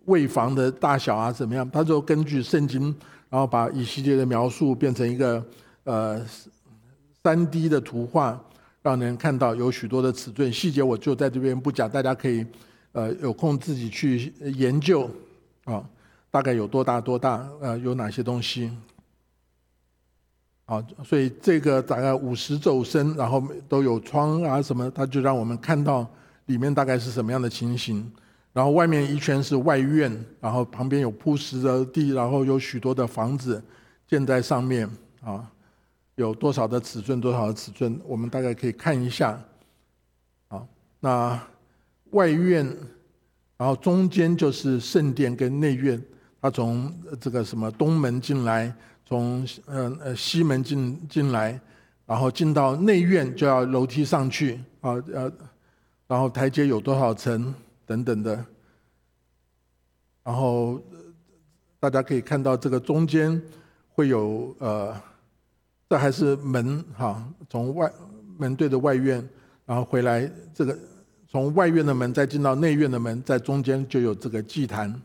[0.04, 1.68] 卫房的大小啊怎么样？
[1.70, 2.84] 他就根据圣经，
[3.28, 5.44] 然后把以西结的描述变成一个
[5.84, 6.24] 呃。
[7.20, 8.40] 三 D 的图画，
[8.80, 12.46] 让人看到有许多的尺寸细节，我就在这边不讲，大家可以
[12.92, 15.10] 呃有空自己去研究
[15.64, 15.84] 啊，
[16.30, 18.70] 大概有多大多大，呃有哪些东西，
[20.68, 26.06] 啊，所以这个大概五十肘深，然后都有窗啊什么，它就让我们看到
[26.44, 28.12] 里面大概是什么样的情形，
[28.52, 33.62] 然后外面一圈是外院，然后旁边有铺石的地，然后有许多的房子
[34.06, 34.86] 建在上面
[35.22, 35.50] 啊。
[36.16, 37.20] 有多少的尺寸？
[37.20, 37.98] 多少的尺寸？
[38.04, 39.40] 我们大概可以看一下。
[40.48, 40.66] 啊
[41.00, 41.40] 那
[42.10, 42.66] 外院，
[43.56, 46.02] 然后中间就是圣殿跟内院。
[46.42, 48.74] 他从这个什么东门进来，
[49.08, 51.58] 从呃呃西门进进来，
[52.04, 55.32] 然后进到内院就要楼梯上去啊呃，
[56.06, 57.54] 然后台阶有多少层
[57.86, 58.44] 等等的，
[60.22, 60.78] 然后
[61.80, 63.40] 大家可以看到这个中间
[63.94, 64.94] 会有呃，
[65.88, 67.90] 这还是门哈，从外
[68.36, 69.26] 门对着外院，
[69.64, 70.78] 然后回来这个
[71.26, 75.00] 从外院的门再进到内院的门，在中间就有这个祭坛。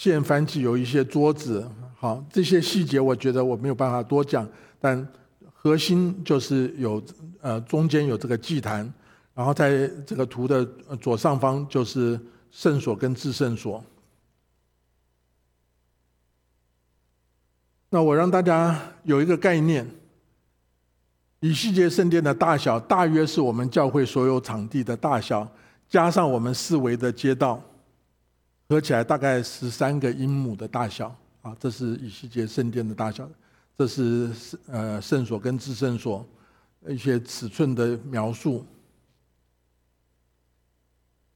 [0.00, 4.48] 现翻起有一些桌子，好，这些细节我觉得我没有办法多讲，
[4.80, 5.06] 但
[5.52, 7.02] 核心就是有
[7.42, 8.90] 呃中间有这个祭坛，
[9.34, 10.64] 然后在这个图的
[11.02, 12.18] 左上方就是
[12.50, 13.84] 圣所跟至圣所。
[17.90, 19.86] 那我让大家有一个概念，
[21.40, 25.46] 以西结圣殿的大小大约是我们教会所有场地的大小，
[25.90, 27.62] 加上我们四围的街道。
[28.70, 33.28] 合起来大概十三个英亩的大小啊，这是以西结圣殿的大小，
[33.76, 34.30] 这是
[34.68, 36.24] 呃圣所跟至圣所
[36.86, 38.64] 一些尺寸的描述。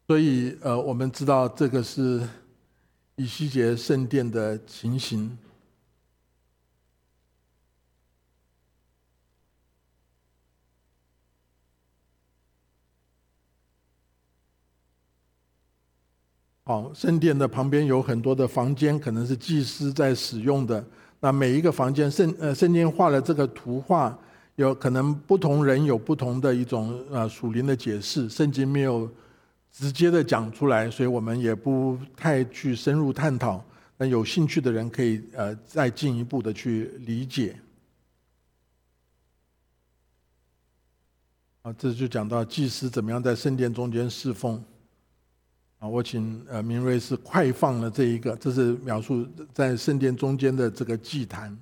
[0.07, 2.25] 所以呃，我们知道这个是
[3.17, 5.37] 以西结圣殿的情形。
[16.67, 20.83] 好，圣殿的旁边有很多的房间，可能是祭司在使用的。
[21.21, 24.19] 那每一个房间，圣呃圣经画了这个图画，
[24.57, 28.31] 有可能不同人有不同的一种呃属灵的解释。
[28.31, 29.07] 圣经没有
[29.71, 33.63] 直接的讲出来，所以我们也不太去深入探讨。
[33.99, 37.55] 那有兴趣的人可以呃再进一步的去理解。
[41.61, 44.65] 啊，这就讲到祭司怎么样在圣殿中间侍奉。
[45.89, 51.57] 我请呃明瑞是快放了这一个，这是描述在圣殿中间的这个祭坛。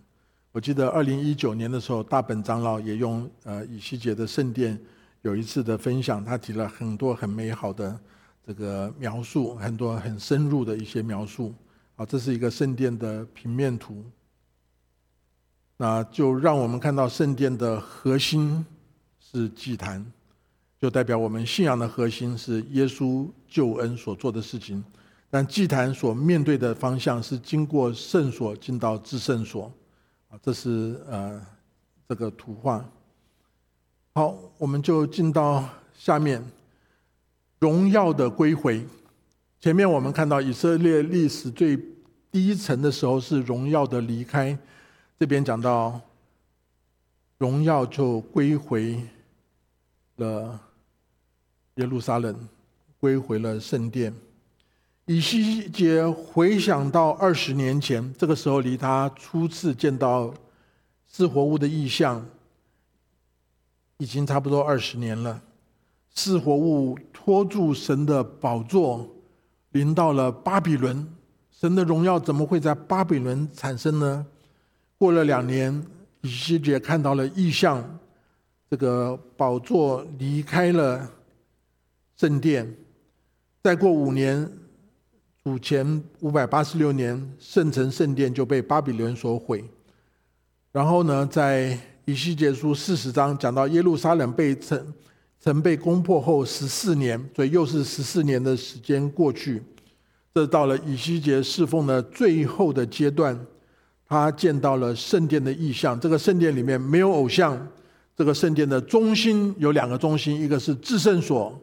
[0.52, 4.78] 我记得二零一九年的时候，大本长老也用呃以西结的圣殿
[5.22, 7.98] 有一次的分享，他提了很多很美好的
[8.46, 11.54] 这个描述，很多很深入的一些描述。
[11.96, 14.02] 啊，这是一个圣殿的平面图，
[15.76, 18.64] 那就让我们看到圣殿的核心
[19.20, 20.04] 是祭坛。
[20.82, 24.82] 就代表我们信仰的核心是耶稣救恩所做的事情，
[25.30, 29.72] 但祭坛所面对的方向是经过圣所进到至圣所，
[30.28, 31.40] 啊，这是呃
[32.08, 32.84] 这个图画。
[34.14, 35.64] 好，我们就进到
[35.94, 36.44] 下面，
[37.60, 38.84] 荣耀的归回。
[39.60, 41.78] 前面我们看到以色列历史最
[42.32, 44.58] 低层的时候是荣耀的离开，
[45.16, 46.00] 这边讲到
[47.38, 49.00] 荣耀就归回
[50.16, 50.58] 了。
[51.76, 52.36] 耶路撒冷
[52.98, 54.14] 归回了圣殿。
[55.06, 60.32] 以西结回想到二十年前，这个时候离他初次见到
[61.08, 62.24] 四活物的意象，
[63.96, 65.42] 已经差不多二十年了。
[66.14, 69.08] 四活物托住神的宝座，
[69.70, 71.06] 临到了巴比伦。
[71.50, 74.26] 神的荣耀怎么会在巴比伦产生呢？
[74.98, 75.84] 过了两年，
[76.20, 77.98] 以西结看到了异象，
[78.70, 81.10] 这个宝座离开了。
[82.22, 82.72] 圣殿，
[83.64, 84.48] 再过五年，
[85.42, 89.64] 主前五百八十六年，圣城圣殿就被巴比伦所毁。
[90.70, 94.94] 然后呢，在以西结书四十章讲到耶路撒冷被城
[95.40, 99.60] 城被攻破后十四年，所以又是十四年的时间过去。
[100.32, 103.36] 这到了以西结侍奉的最后的阶段，
[104.06, 105.98] 他见到了圣殿的意象。
[105.98, 107.66] 这个圣殿里面没有偶像，
[108.16, 111.60] 这个圣殿的中心有两个中心，一个是至圣所。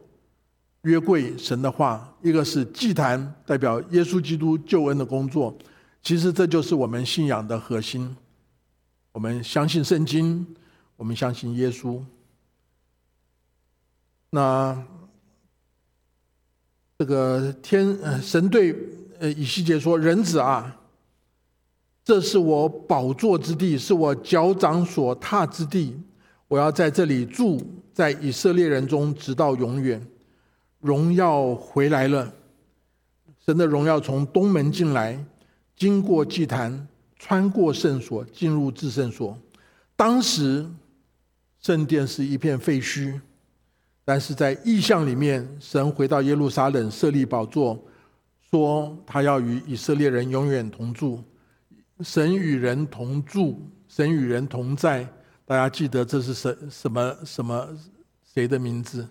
[0.82, 5.54] 约柜神的话，一个是祭坛，代表耶稣基督救恩的工作。
[6.02, 8.16] 其实这就是我们信仰的核心。
[9.12, 10.46] 我们相信圣经，
[10.96, 12.00] 我们相信耶稣。
[14.30, 14.82] 那
[16.96, 18.74] 这个天神对
[19.18, 20.80] 呃以西结说：“人子啊，
[22.02, 26.00] 这是我宝座之地，是我脚掌所踏之地。
[26.48, 27.60] 我要在这里住，
[27.92, 30.00] 在以色列人中，直到永远。”
[30.80, 32.32] 荣耀回来了，
[33.44, 35.22] 神的荣耀从东门进来，
[35.76, 39.36] 经过祭坛，穿过圣所，进入至圣所。
[39.94, 40.66] 当时
[41.60, 43.20] 圣殿是一片废墟，
[44.04, 47.78] 但是在意象里面，神回到耶路撒冷设立宝座，
[48.50, 51.22] 说他要与以色列人永远同住。
[52.00, 55.06] 神与人同住，神与人同在。
[55.44, 57.68] 大家记得这是什什么什么？
[58.32, 59.06] 谁的名字？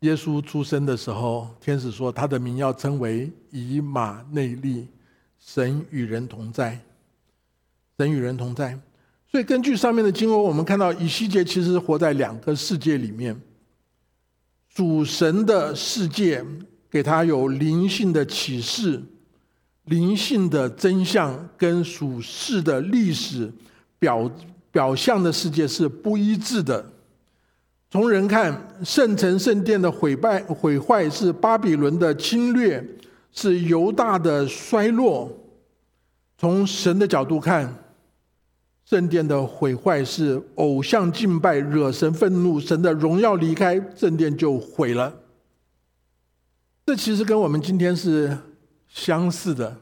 [0.00, 4.88] 耶稣出生的时候，天使说他的名要称为以马内利，
[5.38, 6.80] 神与人同在。
[7.98, 8.78] 神与人同在，
[9.30, 13.38] 所以根据上面的经文，我们看到以西结其实活在两个世界里面。
[14.74, 16.42] 主神的世界
[16.90, 19.02] 给他有灵性的启示，
[19.84, 23.52] 灵性的真相跟属世的历史
[23.98, 24.30] 表
[24.72, 26.89] 表象的世界是不一致的。
[27.90, 32.84] 从人看，圣城圣殿的毁败毁坏是巴比伦的侵略，
[33.32, 35.28] 是犹大的衰落；
[36.38, 37.82] 从神的角度看，
[38.84, 45.12] 圣殿的毁坏是偶像敬拜惹神愤怒，神的荣耀离开圣殿就毁了。
[46.86, 48.38] 这其实跟我们今天是
[48.88, 49.76] 相似的。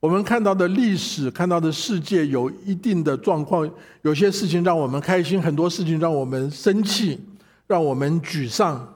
[0.00, 3.68] 我们看到的历史，看到的世界有一定的状况，
[4.02, 7.18] 有些事情让我们开心，很多事情让我们生气。
[7.68, 8.94] 让我们沮丧，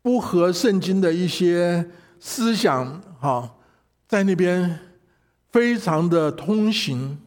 [0.00, 3.56] 不合圣经的一些思想，哈，
[4.08, 4.78] 在那边
[5.50, 7.18] 非常的通行，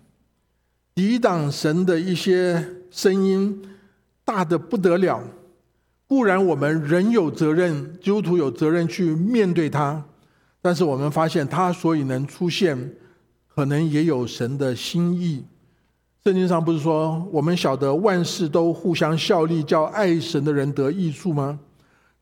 [0.95, 3.61] 抵挡神的一些声音，
[4.23, 5.21] 大的不得了。
[6.07, 10.05] 固然我们人有责任，基督徒有责任去面对它，
[10.61, 12.95] 但是我们发现它所以能出现，
[13.53, 15.43] 可能也有神的心意。
[16.25, 21.59] 圣经上不是说我们晓得万事都互相效力，叫爱神的人得益处吗？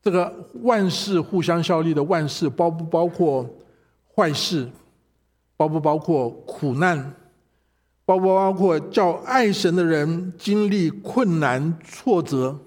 [0.02, 3.48] 这个万事互相效力的万事，包不包括
[4.12, 4.68] 坏事？
[5.56, 7.14] 包不包括苦难？
[8.04, 12.58] 包不包括叫爱神的人经历困难挫折？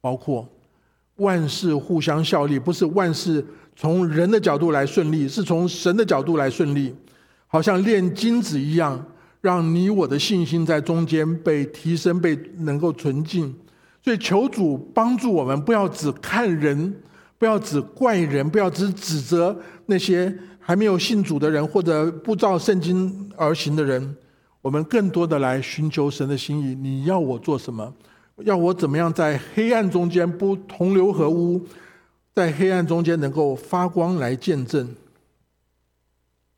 [0.00, 0.48] 包括
[1.16, 3.44] 万事互相效力，不是万事
[3.74, 6.94] 从人的角度来顺利，是从神的角度来顺利，
[7.48, 9.04] 好像炼金子一样。
[9.44, 13.54] 让你我的信心在中间被提升，被能够纯净。
[14.02, 16.94] 所以求主帮助我们，不要只看人，
[17.36, 24.16] 不要只怪人，不要只指责那些还没有信主的人或者不照圣经而行的人。
[24.62, 26.74] 我们更多的来寻求神的心意。
[26.74, 27.92] 你要我做什么？
[28.44, 31.62] 要我怎么样在黑暗中间不同流合污，
[32.34, 34.88] 在黑暗中间能够发光来见证？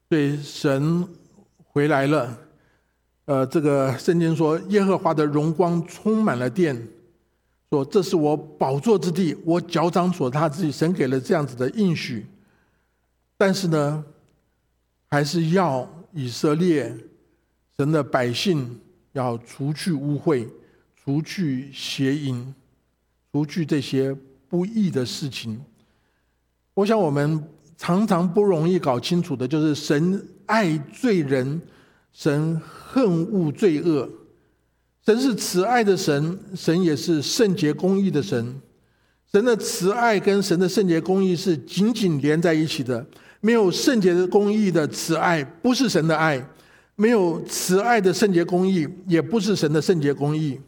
[0.09, 1.05] 对神
[1.73, 2.46] 回来了。
[3.27, 6.81] 呃，这个圣经说，耶和华的荣光充满了殿，
[7.69, 10.71] 说这是我宝座之地，我脚掌所踏之地。
[10.71, 12.25] 神给了这样子的应许，
[13.37, 14.05] 但是呢，
[15.09, 16.97] 还是要以色列
[17.77, 18.79] 神的百姓
[19.13, 20.47] 要除去污秽，
[20.95, 22.55] 除去邪淫，
[23.33, 24.17] 除去这些
[24.49, 25.61] 不义的事情。
[26.75, 27.43] 我想我们
[27.77, 31.61] 常常不容易搞清楚的，就是神爱罪人。
[32.17, 34.09] 神恨恶罪恶，
[35.05, 38.59] 神是慈爱的神，神也是圣洁公义的神。
[39.31, 43.07] 神的慈爱跟神的圣洁公义是紧紧连在一起的。
[43.41, 46.41] 没有圣洁的公义的慈爱，不是神的爱；
[46.95, 50.59] 没有慈爱的圣洁公义，也不是神的圣洁公义。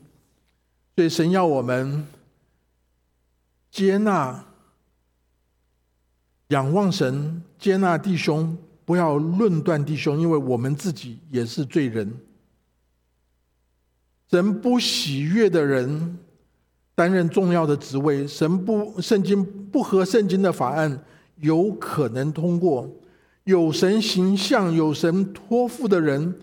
[0.97, 2.07] 所以，神要我们
[3.71, 4.45] 接纳、
[6.49, 8.55] 仰望神，接纳弟兄。
[8.89, 12.11] 不要论断弟兄，因为我们自己也是罪人。
[14.31, 16.19] 神不喜悦的人
[16.95, 21.05] 担任重要的职位，神不圣经不合圣经的法案
[21.37, 22.91] 有可能通过。
[23.45, 26.35] 有神形象、有神托付的人，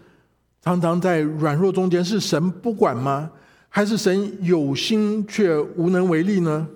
[0.62, 3.32] 常常在软弱中间，是神不管吗？
[3.70, 6.68] 还是神有心却无能为力呢？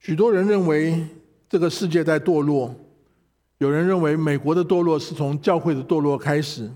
[0.00, 1.06] 许多人认为。
[1.52, 2.74] 这个世界在堕落，
[3.58, 6.70] 有人认为美国的堕落是从教会的堕落开始，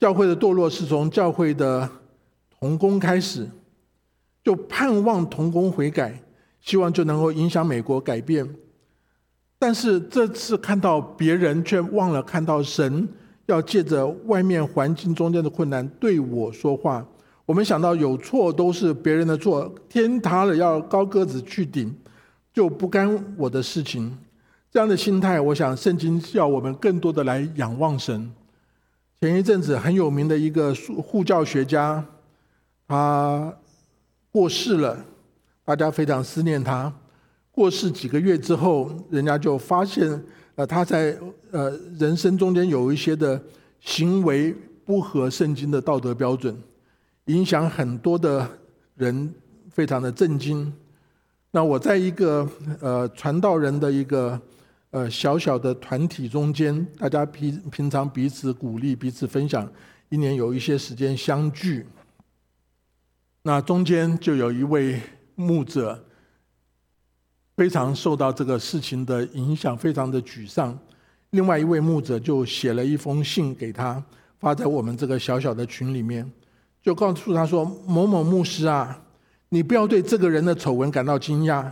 [0.00, 1.86] 教会的堕落是从教会的
[2.58, 3.46] 童工开始，
[4.42, 6.22] 就盼望童工悔改，
[6.58, 8.48] 希望就能够影响美国改变。
[9.58, 13.06] 但是这次看到别人，却忘了看到神
[13.44, 17.06] 要借着外面环境中间的困难对我说话。
[17.44, 21.94] 我们想到有错都是别人的错，天塌了要高个子去顶。
[22.56, 24.16] 就不干我的事情，
[24.70, 28.32] 这样的心态，我想圣经要我们更多的来仰望神。
[29.20, 32.02] 前一阵子很有名的一个护教学家，
[32.88, 33.54] 他
[34.32, 35.04] 过世了，
[35.66, 36.90] 大家非常思念他。
[37.52, 40.18] 过世几个月之后，人家就发现，
[40.54, 41.14] 呃，他在
[41.50, 43.38] 呃人生中间有一些的
[43.80, 46.56] 行为不合圣经的道德标准，
[47.26, 48.48] 影响很多的
[48.94, 49.34] 人，
[49.70, 50.72] 非常的震惊。
[51.56, 52.46] 那我在一个
[52.82, 54.38] 呃传道人的一个
[54.90, 59.66] 呃小小的团体中间，大家平平常彼此鼓励、彼此分享，
[60.10, 61.86] 一年有一些时间相聚。
[63.40, 65.00] 那中间就有一位
[65.34, 65.98] 牧者，
[67.56, 70.78] 非常受到这个事情的影响，非常的沮丧。
[71.30, 74.04] 另外一位牧者就写了一封信给他，
[74.38, 76.30] 发在我们这个小小的群里面，
[76.82, 79.02] 就告诉他说：“某某牧师啊，
[79.48, 81.64] 你不要对这个人的丑闻感到惊讶，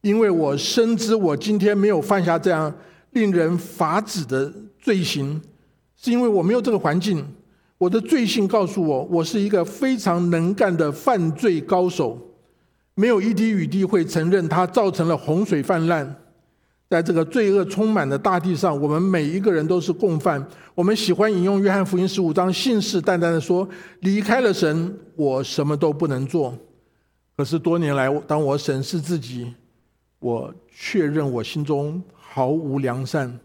[0.00, 2.72] 因为我深知我今天没有犯下这样
[3.10, 5.40] 令人发指的罪行，
[5.96, 7.24] 是因为我没有这个环境。”
[7.78, 12.16] 我的罪性告诉我，我是一个非常能干的犯罪高手。
[12.94, 16.14] 没有一滴雨滴会承认它造成了洪水泛滥。
[16.88, 20.46] 在这个罪恶充满的大地上，我们每一个人都是共犯。
[20.76, 23.68] 我们喜欢引用约翰福音十五章，信誓旦旦的说
[24.02, 26.56] ：“离开了神，我什么都不能做。”
[27.36, 29.54] 可是多年来，当我审视自己，
[30.18, 33.38] 我确认我心中毫无良善。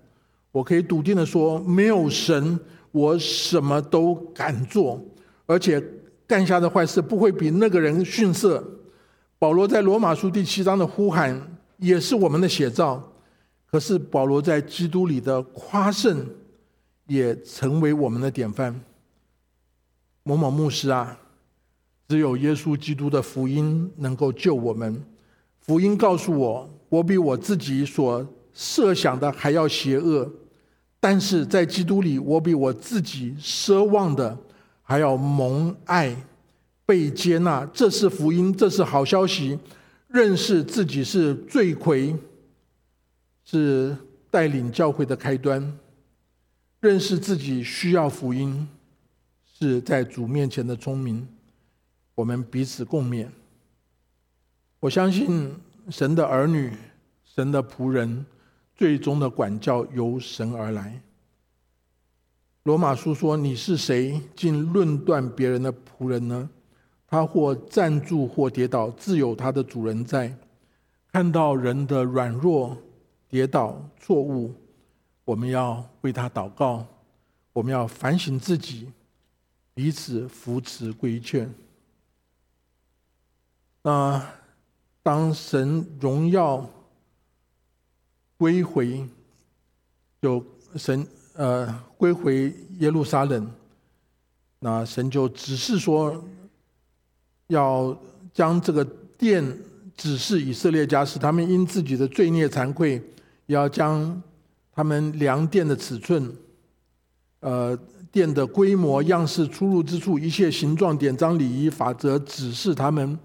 [0.51, 2.59] 我可以笃定的说，没有神。
[2.91, 4.99] 我什么都敢做，
[5.45, 5.83] 而且
[6.25, 8.63] 干下的坏事不会比那个人逊色。
[9.37, 13.11] 保罗在罗马书第七章的呼喊也是我们的写照。
[13.69, 16.25] 可是保罗在基督里的夸胜
[17.05, 18.81] 也成为我们的典范。
[20.23, 21.19] 某某牧师啊，
[22.07, 25.03] 只有耶稣基督的福音能够救我们。
[25.59, 30.31] 福音告诉我，我比我自己所设想的还要邪恶。
[30.99, 34.37] 但是在基督里，我比我自己奢望的
[34.81, 36.15] 还要蒙爱、
[36.85, 37.65] 被接纳。
[37.73, 39.59] 这是福音，这是好消息。
[40.07, 42.15] 认识自己是罪魁，
[43.43, 43.95] 是
[44.31, 45.61] 带领教会的开端；
[46.79, 48.65] 认识自己需要福音，
[49.59, 51.27] 是在主面前的聪明。
[52.17, 53.27] 我们彼此共勉。
[54.79, 55.55] 我相信
[55.91, 56.73] 神的儿女，
[57.23, 58.25] 神的仆人。
[58.75, 61.01] 最终的管教由神而来。
[62.61, 66.47] 罗马书说：“你是谁，竟论断别人的仆人呢？
[67.07, 70.31] 他或站住，或跌倒，自有他的主人在。
[71.11, 72.77] 看到人的软弱、
[73.27, 74.53] 跌倒、错误，
[75.25, 76.85] 我们要为他祷告，
[77.53, 78.91] 我们要反省自己，
[79.73, 81.51] 彼此扶持规劝。
[83.87, 84.21] 那
[85.01, 86.69] 当神荣耀。”
[88.37, 89.03] 归回，
[90.21, 91.67] 就神呃
[91.97, 93.49] 归回耶路撒冷，
[94.59, 96.23] 那神就只是说，
[97.47, 97.97] 要
[98.31, 98.85] 将这个
[99.17, 99.43] 殿
[99.95, 103.01] 指示以色列家，使他们因自己的罪孽惭愧，
[103.47, 104.21] 要将
[104.71, 106.31] 他们量殿的尺寸，
[107.39, 107.75] 呃
[108.11, 113.17] 殿的规模、样式、出入之处，一切形状、典章、礼仪法则，指示他们。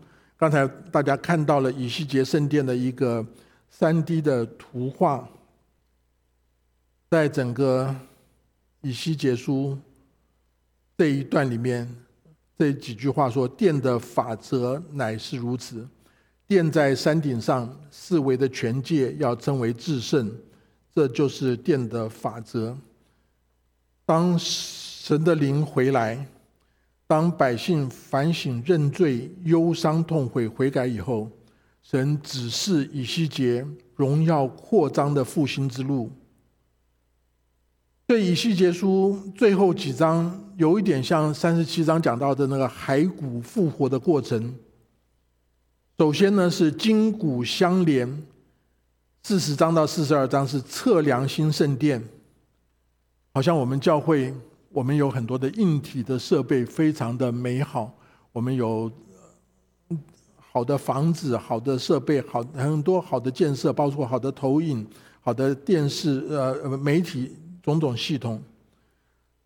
[0.43, 3.25] 刚才大家看到了以西结圣殿的一个。
[3.71, 5.27] 三 D 的图画，
[7.09, 7.95] 在整个
[8.83, 9.79] 以西结书
[10.99, 11.89] 这一段里面，
[12.59, 15.89] 这几句话说：“殿的法则乃是如此，
[16.47, 20.31] 殿在山顶上，四围的全界要称为至圣，
[20.95, 22.77] 这就是殿的法则。
[24.05, 26.27] 当神的灵回来，
[27.13, 31.31] 当百姓反省认罪、忧伤痛悔悔改以后。”
[31.83, 36.11] 神指示以西结荣耀扩张的复兴之路。
[38.07, 44.55] 对以西结书最后几章，有一点像三十七章讲到的那个骸骨复活的过程。
[45.99, 48.23] 首先呢是筋骨相连，
[49.25, 52.03] 四十章到四十二章是测量新圣殿。
[53.35, 54.33] 好像我们教会，
[54.73, 57.95] 我们有很多的硬体的设备，非常的美好，
[58.33, 58.91] 我们有。
[60.55, 64.87] 好的房子、好的设备、好很多好的建设，包括好的投影、
[65.23, 68.39] 好的电视、呃媒体种种系统。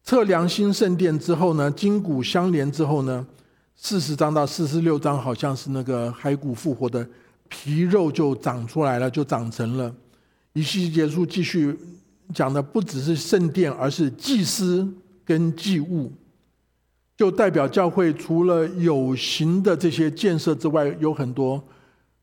[0.03, 3.25] 测量新圣殿之后呢，筋骨相连之后呢，
[3.77, 7.09] 四十章到四十六章好像是那个骸骨复活的
[7.49, 9.95] 皮肉就长出来了，就长成了。
[10.55, 11.79] 一系结束，继续
[12.35, 14.93] 讲的不只是圣殿，而是祭司
[15.27, 16.11] 跟祭物。
[17.17, 21.63] 就代表教会除了有形的这些建设之外，有很多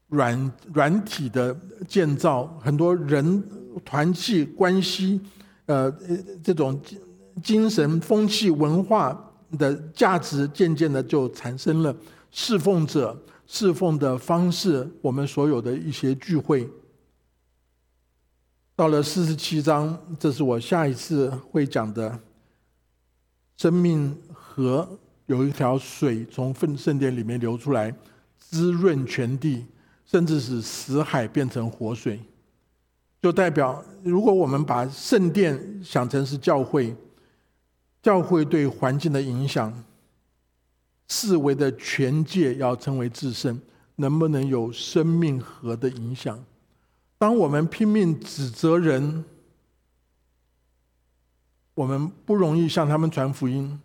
[0.10, 1.56] 软软体的
[1.88, 3.43] 建造，很多人
[3.84, 5.20] 团契关系，
[5.66, 5.91] 呃，
[6.43, 6.80] 这种
[7.41, 11.95] 精神风气文化的价值，渐渐的就产生了
[12.30, 14.88] 侍奉者侍奉的方式。
[15.01, 16.70] 我们所有的一些聚会，
[18.76, 22.20] 到了四十七章，这是我下一次会讲的
[23.58, 24.16] 生命。
[24.56, 24.88] 河
[25.26, 27.91] 有一条水从圣圣殿里面流出来，
[28.38, 29.66] 滋润全地，
[30.06, 32.20] 甚至使死海变成活水。
[33.20, 36.95] 就代表，如果我们把圣殿想成是教会，
[38.04, 39.74] 教会对环境的影响，
[41.08, 43.60] 四维的全界要成为至圣，
[43.95, 46.38] 能不能有生命和的影响？
[47.18, 49.26] 当我们拼命指责人，
[51.74, 53.80] 我们不容易向他们传福音；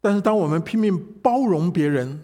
[0.00, 2.20] 但是当我们拼命包容别人，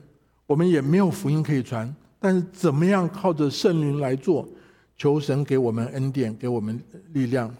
[0.46, 1.94] 我们也没有福音可以传。
[2.18, 4.48] 但是怎么样靠着圣灵来做？
[4.96, 6.80] 求神给我们恩典，给我们
[7.12, 7.52] 力量。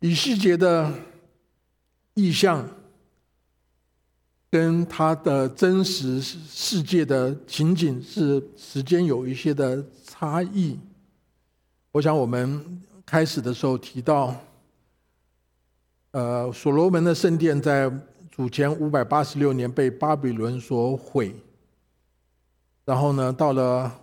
[0.00, 0.92] 以细节的
[2.14, 2.68] 意象，
[4.50, 10.78] 跟他的真实世界的情景是时间有一些的差异。
[11.90, 14.36] 我想我们开始的时候提到，
[16.12, 17.90] 呃，所罗门的圣殿在
[18.30, 21.34] 主前五百八十六年被巴比伦所毁，
[22.84, 23.98] 然后呢，到了。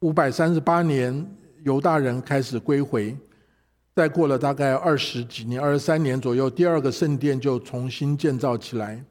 [0.00, 1.26] 五百三十八年，
[1.64, 3.16] 犹大人开始归回。
[3.94, 9.02] 再过了大概二十几年，二十三年左右，第二个圣殿就重新建造起来。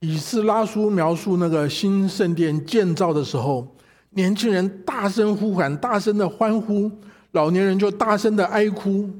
[0.00, 3.76] 以斯拉书描述那个新圣殿建造的时候，
[4.08, 6.90] 年轻人大声呼喊，大声的欢呼；
[7.32, 9.10] 老年人就大声的哀哭，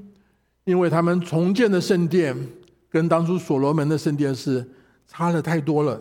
[0.64, 2.36] 因为他们重建的圣殿
[2.88, 4.68] 跟当初所罗门的圣殿是
[5.06, 6.00] 差了太多了。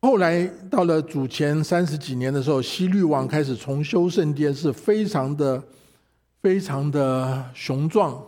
[0.00, 5.62] 后来到了主前三十几年的时候，西律王开始重修圣殿，是非常的、
[6.40, 8.20] 非常的雄壮。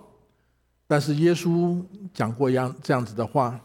[0.87, 3.61] 但是耶稣讲过样这样子的话，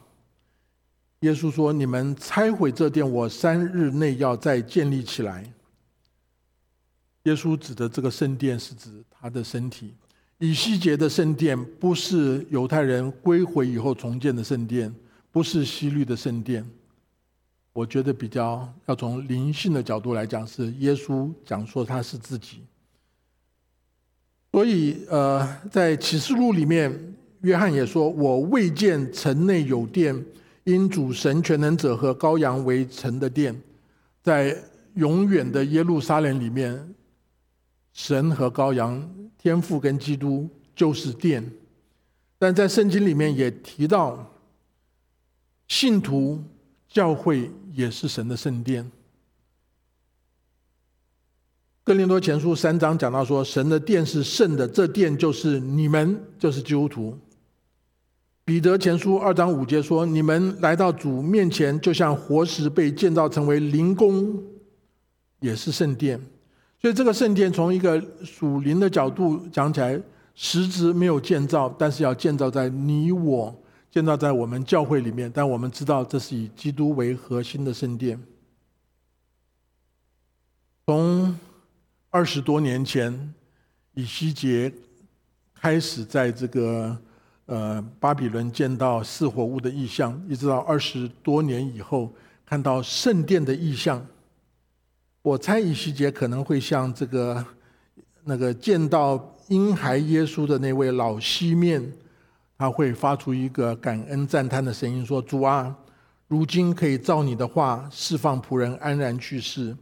[1.20, 5.52] 耶稣说：“你们拆毁这殿，我三日内要再建立起来。”
[7.24, 9.94] 耶稣指的这个圣殿是指他的身体。
[10.40, 14.94] 以西结的圣殿不是犹太人归回以后重建的圣殿，
[15.32, 16.66] 不是西律的圣殿。
[17.74, 22.62] 我觉得比较要从灵性的角度来讲，是耶稣讲说他是自己。
[24.52, 26.92] 所以，呃，在启示录里面，
[27.42, 30.26] 约翰也说：“我未见城内有殿，
[30.64, 33.56] 因主神全能者和羔羊为城的殿。”
[34.24, 34.58] 在
[34.96, 36.96] 永远的耶路撒冷里面，
[38.00, 41.52] 神和羔羊、天父跟基督就是殿。
[42.38, 44.34] 但在圣经里面也提到
[45.68, 46.42] 信徒。
[46.92, 48.92] 教会也是神的圣殿。
[51.84, 57.16] 哥林多前书三章讲到说，神的殿是圣的，这殿就是你们，就是基督徒。
[58.44, 64.44] 彼得前书二章五节说，你们来到主面前，就像活石被建造成为灵宫，
[65.42, 66.20] 也是圣殿。
[66.82, 70.00] 所以这个圣殿从一个属灵的角度讲起来，
[70.34, 73.54] 实质没有建造，但是要建造在你我。
[73.92, 78.22] 建造在我们教会里面，但我们知道这是以基督为核心的圣殿。
[80.86, 81.36] 从
[82.12, 83.34] 二十多年前
[83.96, 84.72] 以西结
[85.60, 86.96] 开始在这个
[87.48, 92.14] 呃巴比伦见到四火物的意象，一直到二十多年以后
[92.46, 94.06] 看到圣殿的意象。
[95.22, 97.46] 我猜以西结可能会像这个
[98.24, 101.92] 那个见到婴孩耶稣的那位老西面。
[102.62, 105.74] 他会发出一个感恩赞叹的声音，说：“主啊，
[106.28, 109.74] 如今可以照你的话释放仆人安然去世，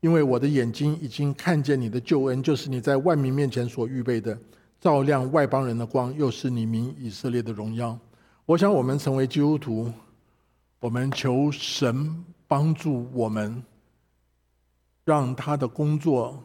[0.00, 4.38] 因为我的眼睛已经看见你的救恩，就是你在万民面前所预备的，
[4.80, 7.98] 照亮外邦人的光，又是你名以色列的荣耀。”
[8.46, 9.92] 我想，我们成为基督徒，
[10.80, 13.62] 我们求神帮助我们，
[15.04, 16.42] 让他的工作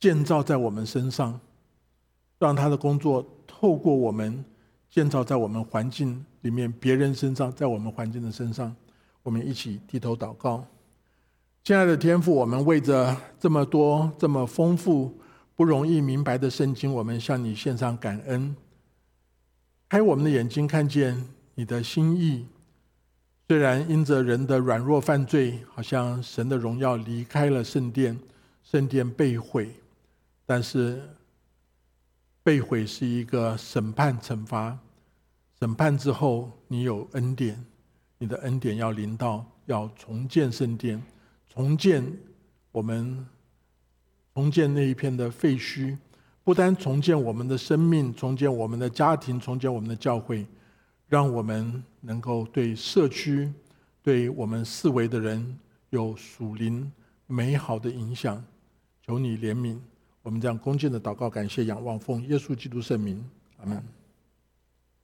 [0.00, 1.38] 建造在我们身上，
[2.38, 4.44] 让他的工作透过我们。
[4.94, 8.76] 建造在我们环境里面，别人身上，在我们环境的身上，
[9.22, 10.62] 我们一起低头祷告。
[11.64, 15.18] 亲爱的天父，我们为着这么多、这么丰富、
[15.56, 18.54] 不容易明白的圣经，我们向你献上感恩。
[19.88, 22.44] 开我们的眼睛，看见你的心意。
[23.52, 28.18] 虽然因着人的软弱犯罪，好像神的荣耀离开了圣殿，
[28.64, 29.68] 圣殿被毁，
[30.46, 30.98] 但是。
[32.42, 34.76] 被毁是一个审判惩罚，
[35.60, 37.62] 审判之后你有恩典，
[38.16, 41.00] 你的恩典要临到，要重建圣殿，
[41.52, 42.02] 重建
[42.70, 43.26] 我们，
[44.32, 45.98] 重建那一片的废墟，
[46.42, 50.46] 不单重建我们的生命，重建我们的家庭，重建我们的教会，
[51.06, 53.50] 让我们能够对社区，
[54.02, 56.92] 对我们四围的人有属灵
[57.26, 58.44] 美好的影响，
[59.00, 59.78] 求你怜悯。
[60.22, 63.24] 我们这样恭敬的祷告，感谢仰望，奉耶稣基督圣名，
[63.58, 63.82] 阿门。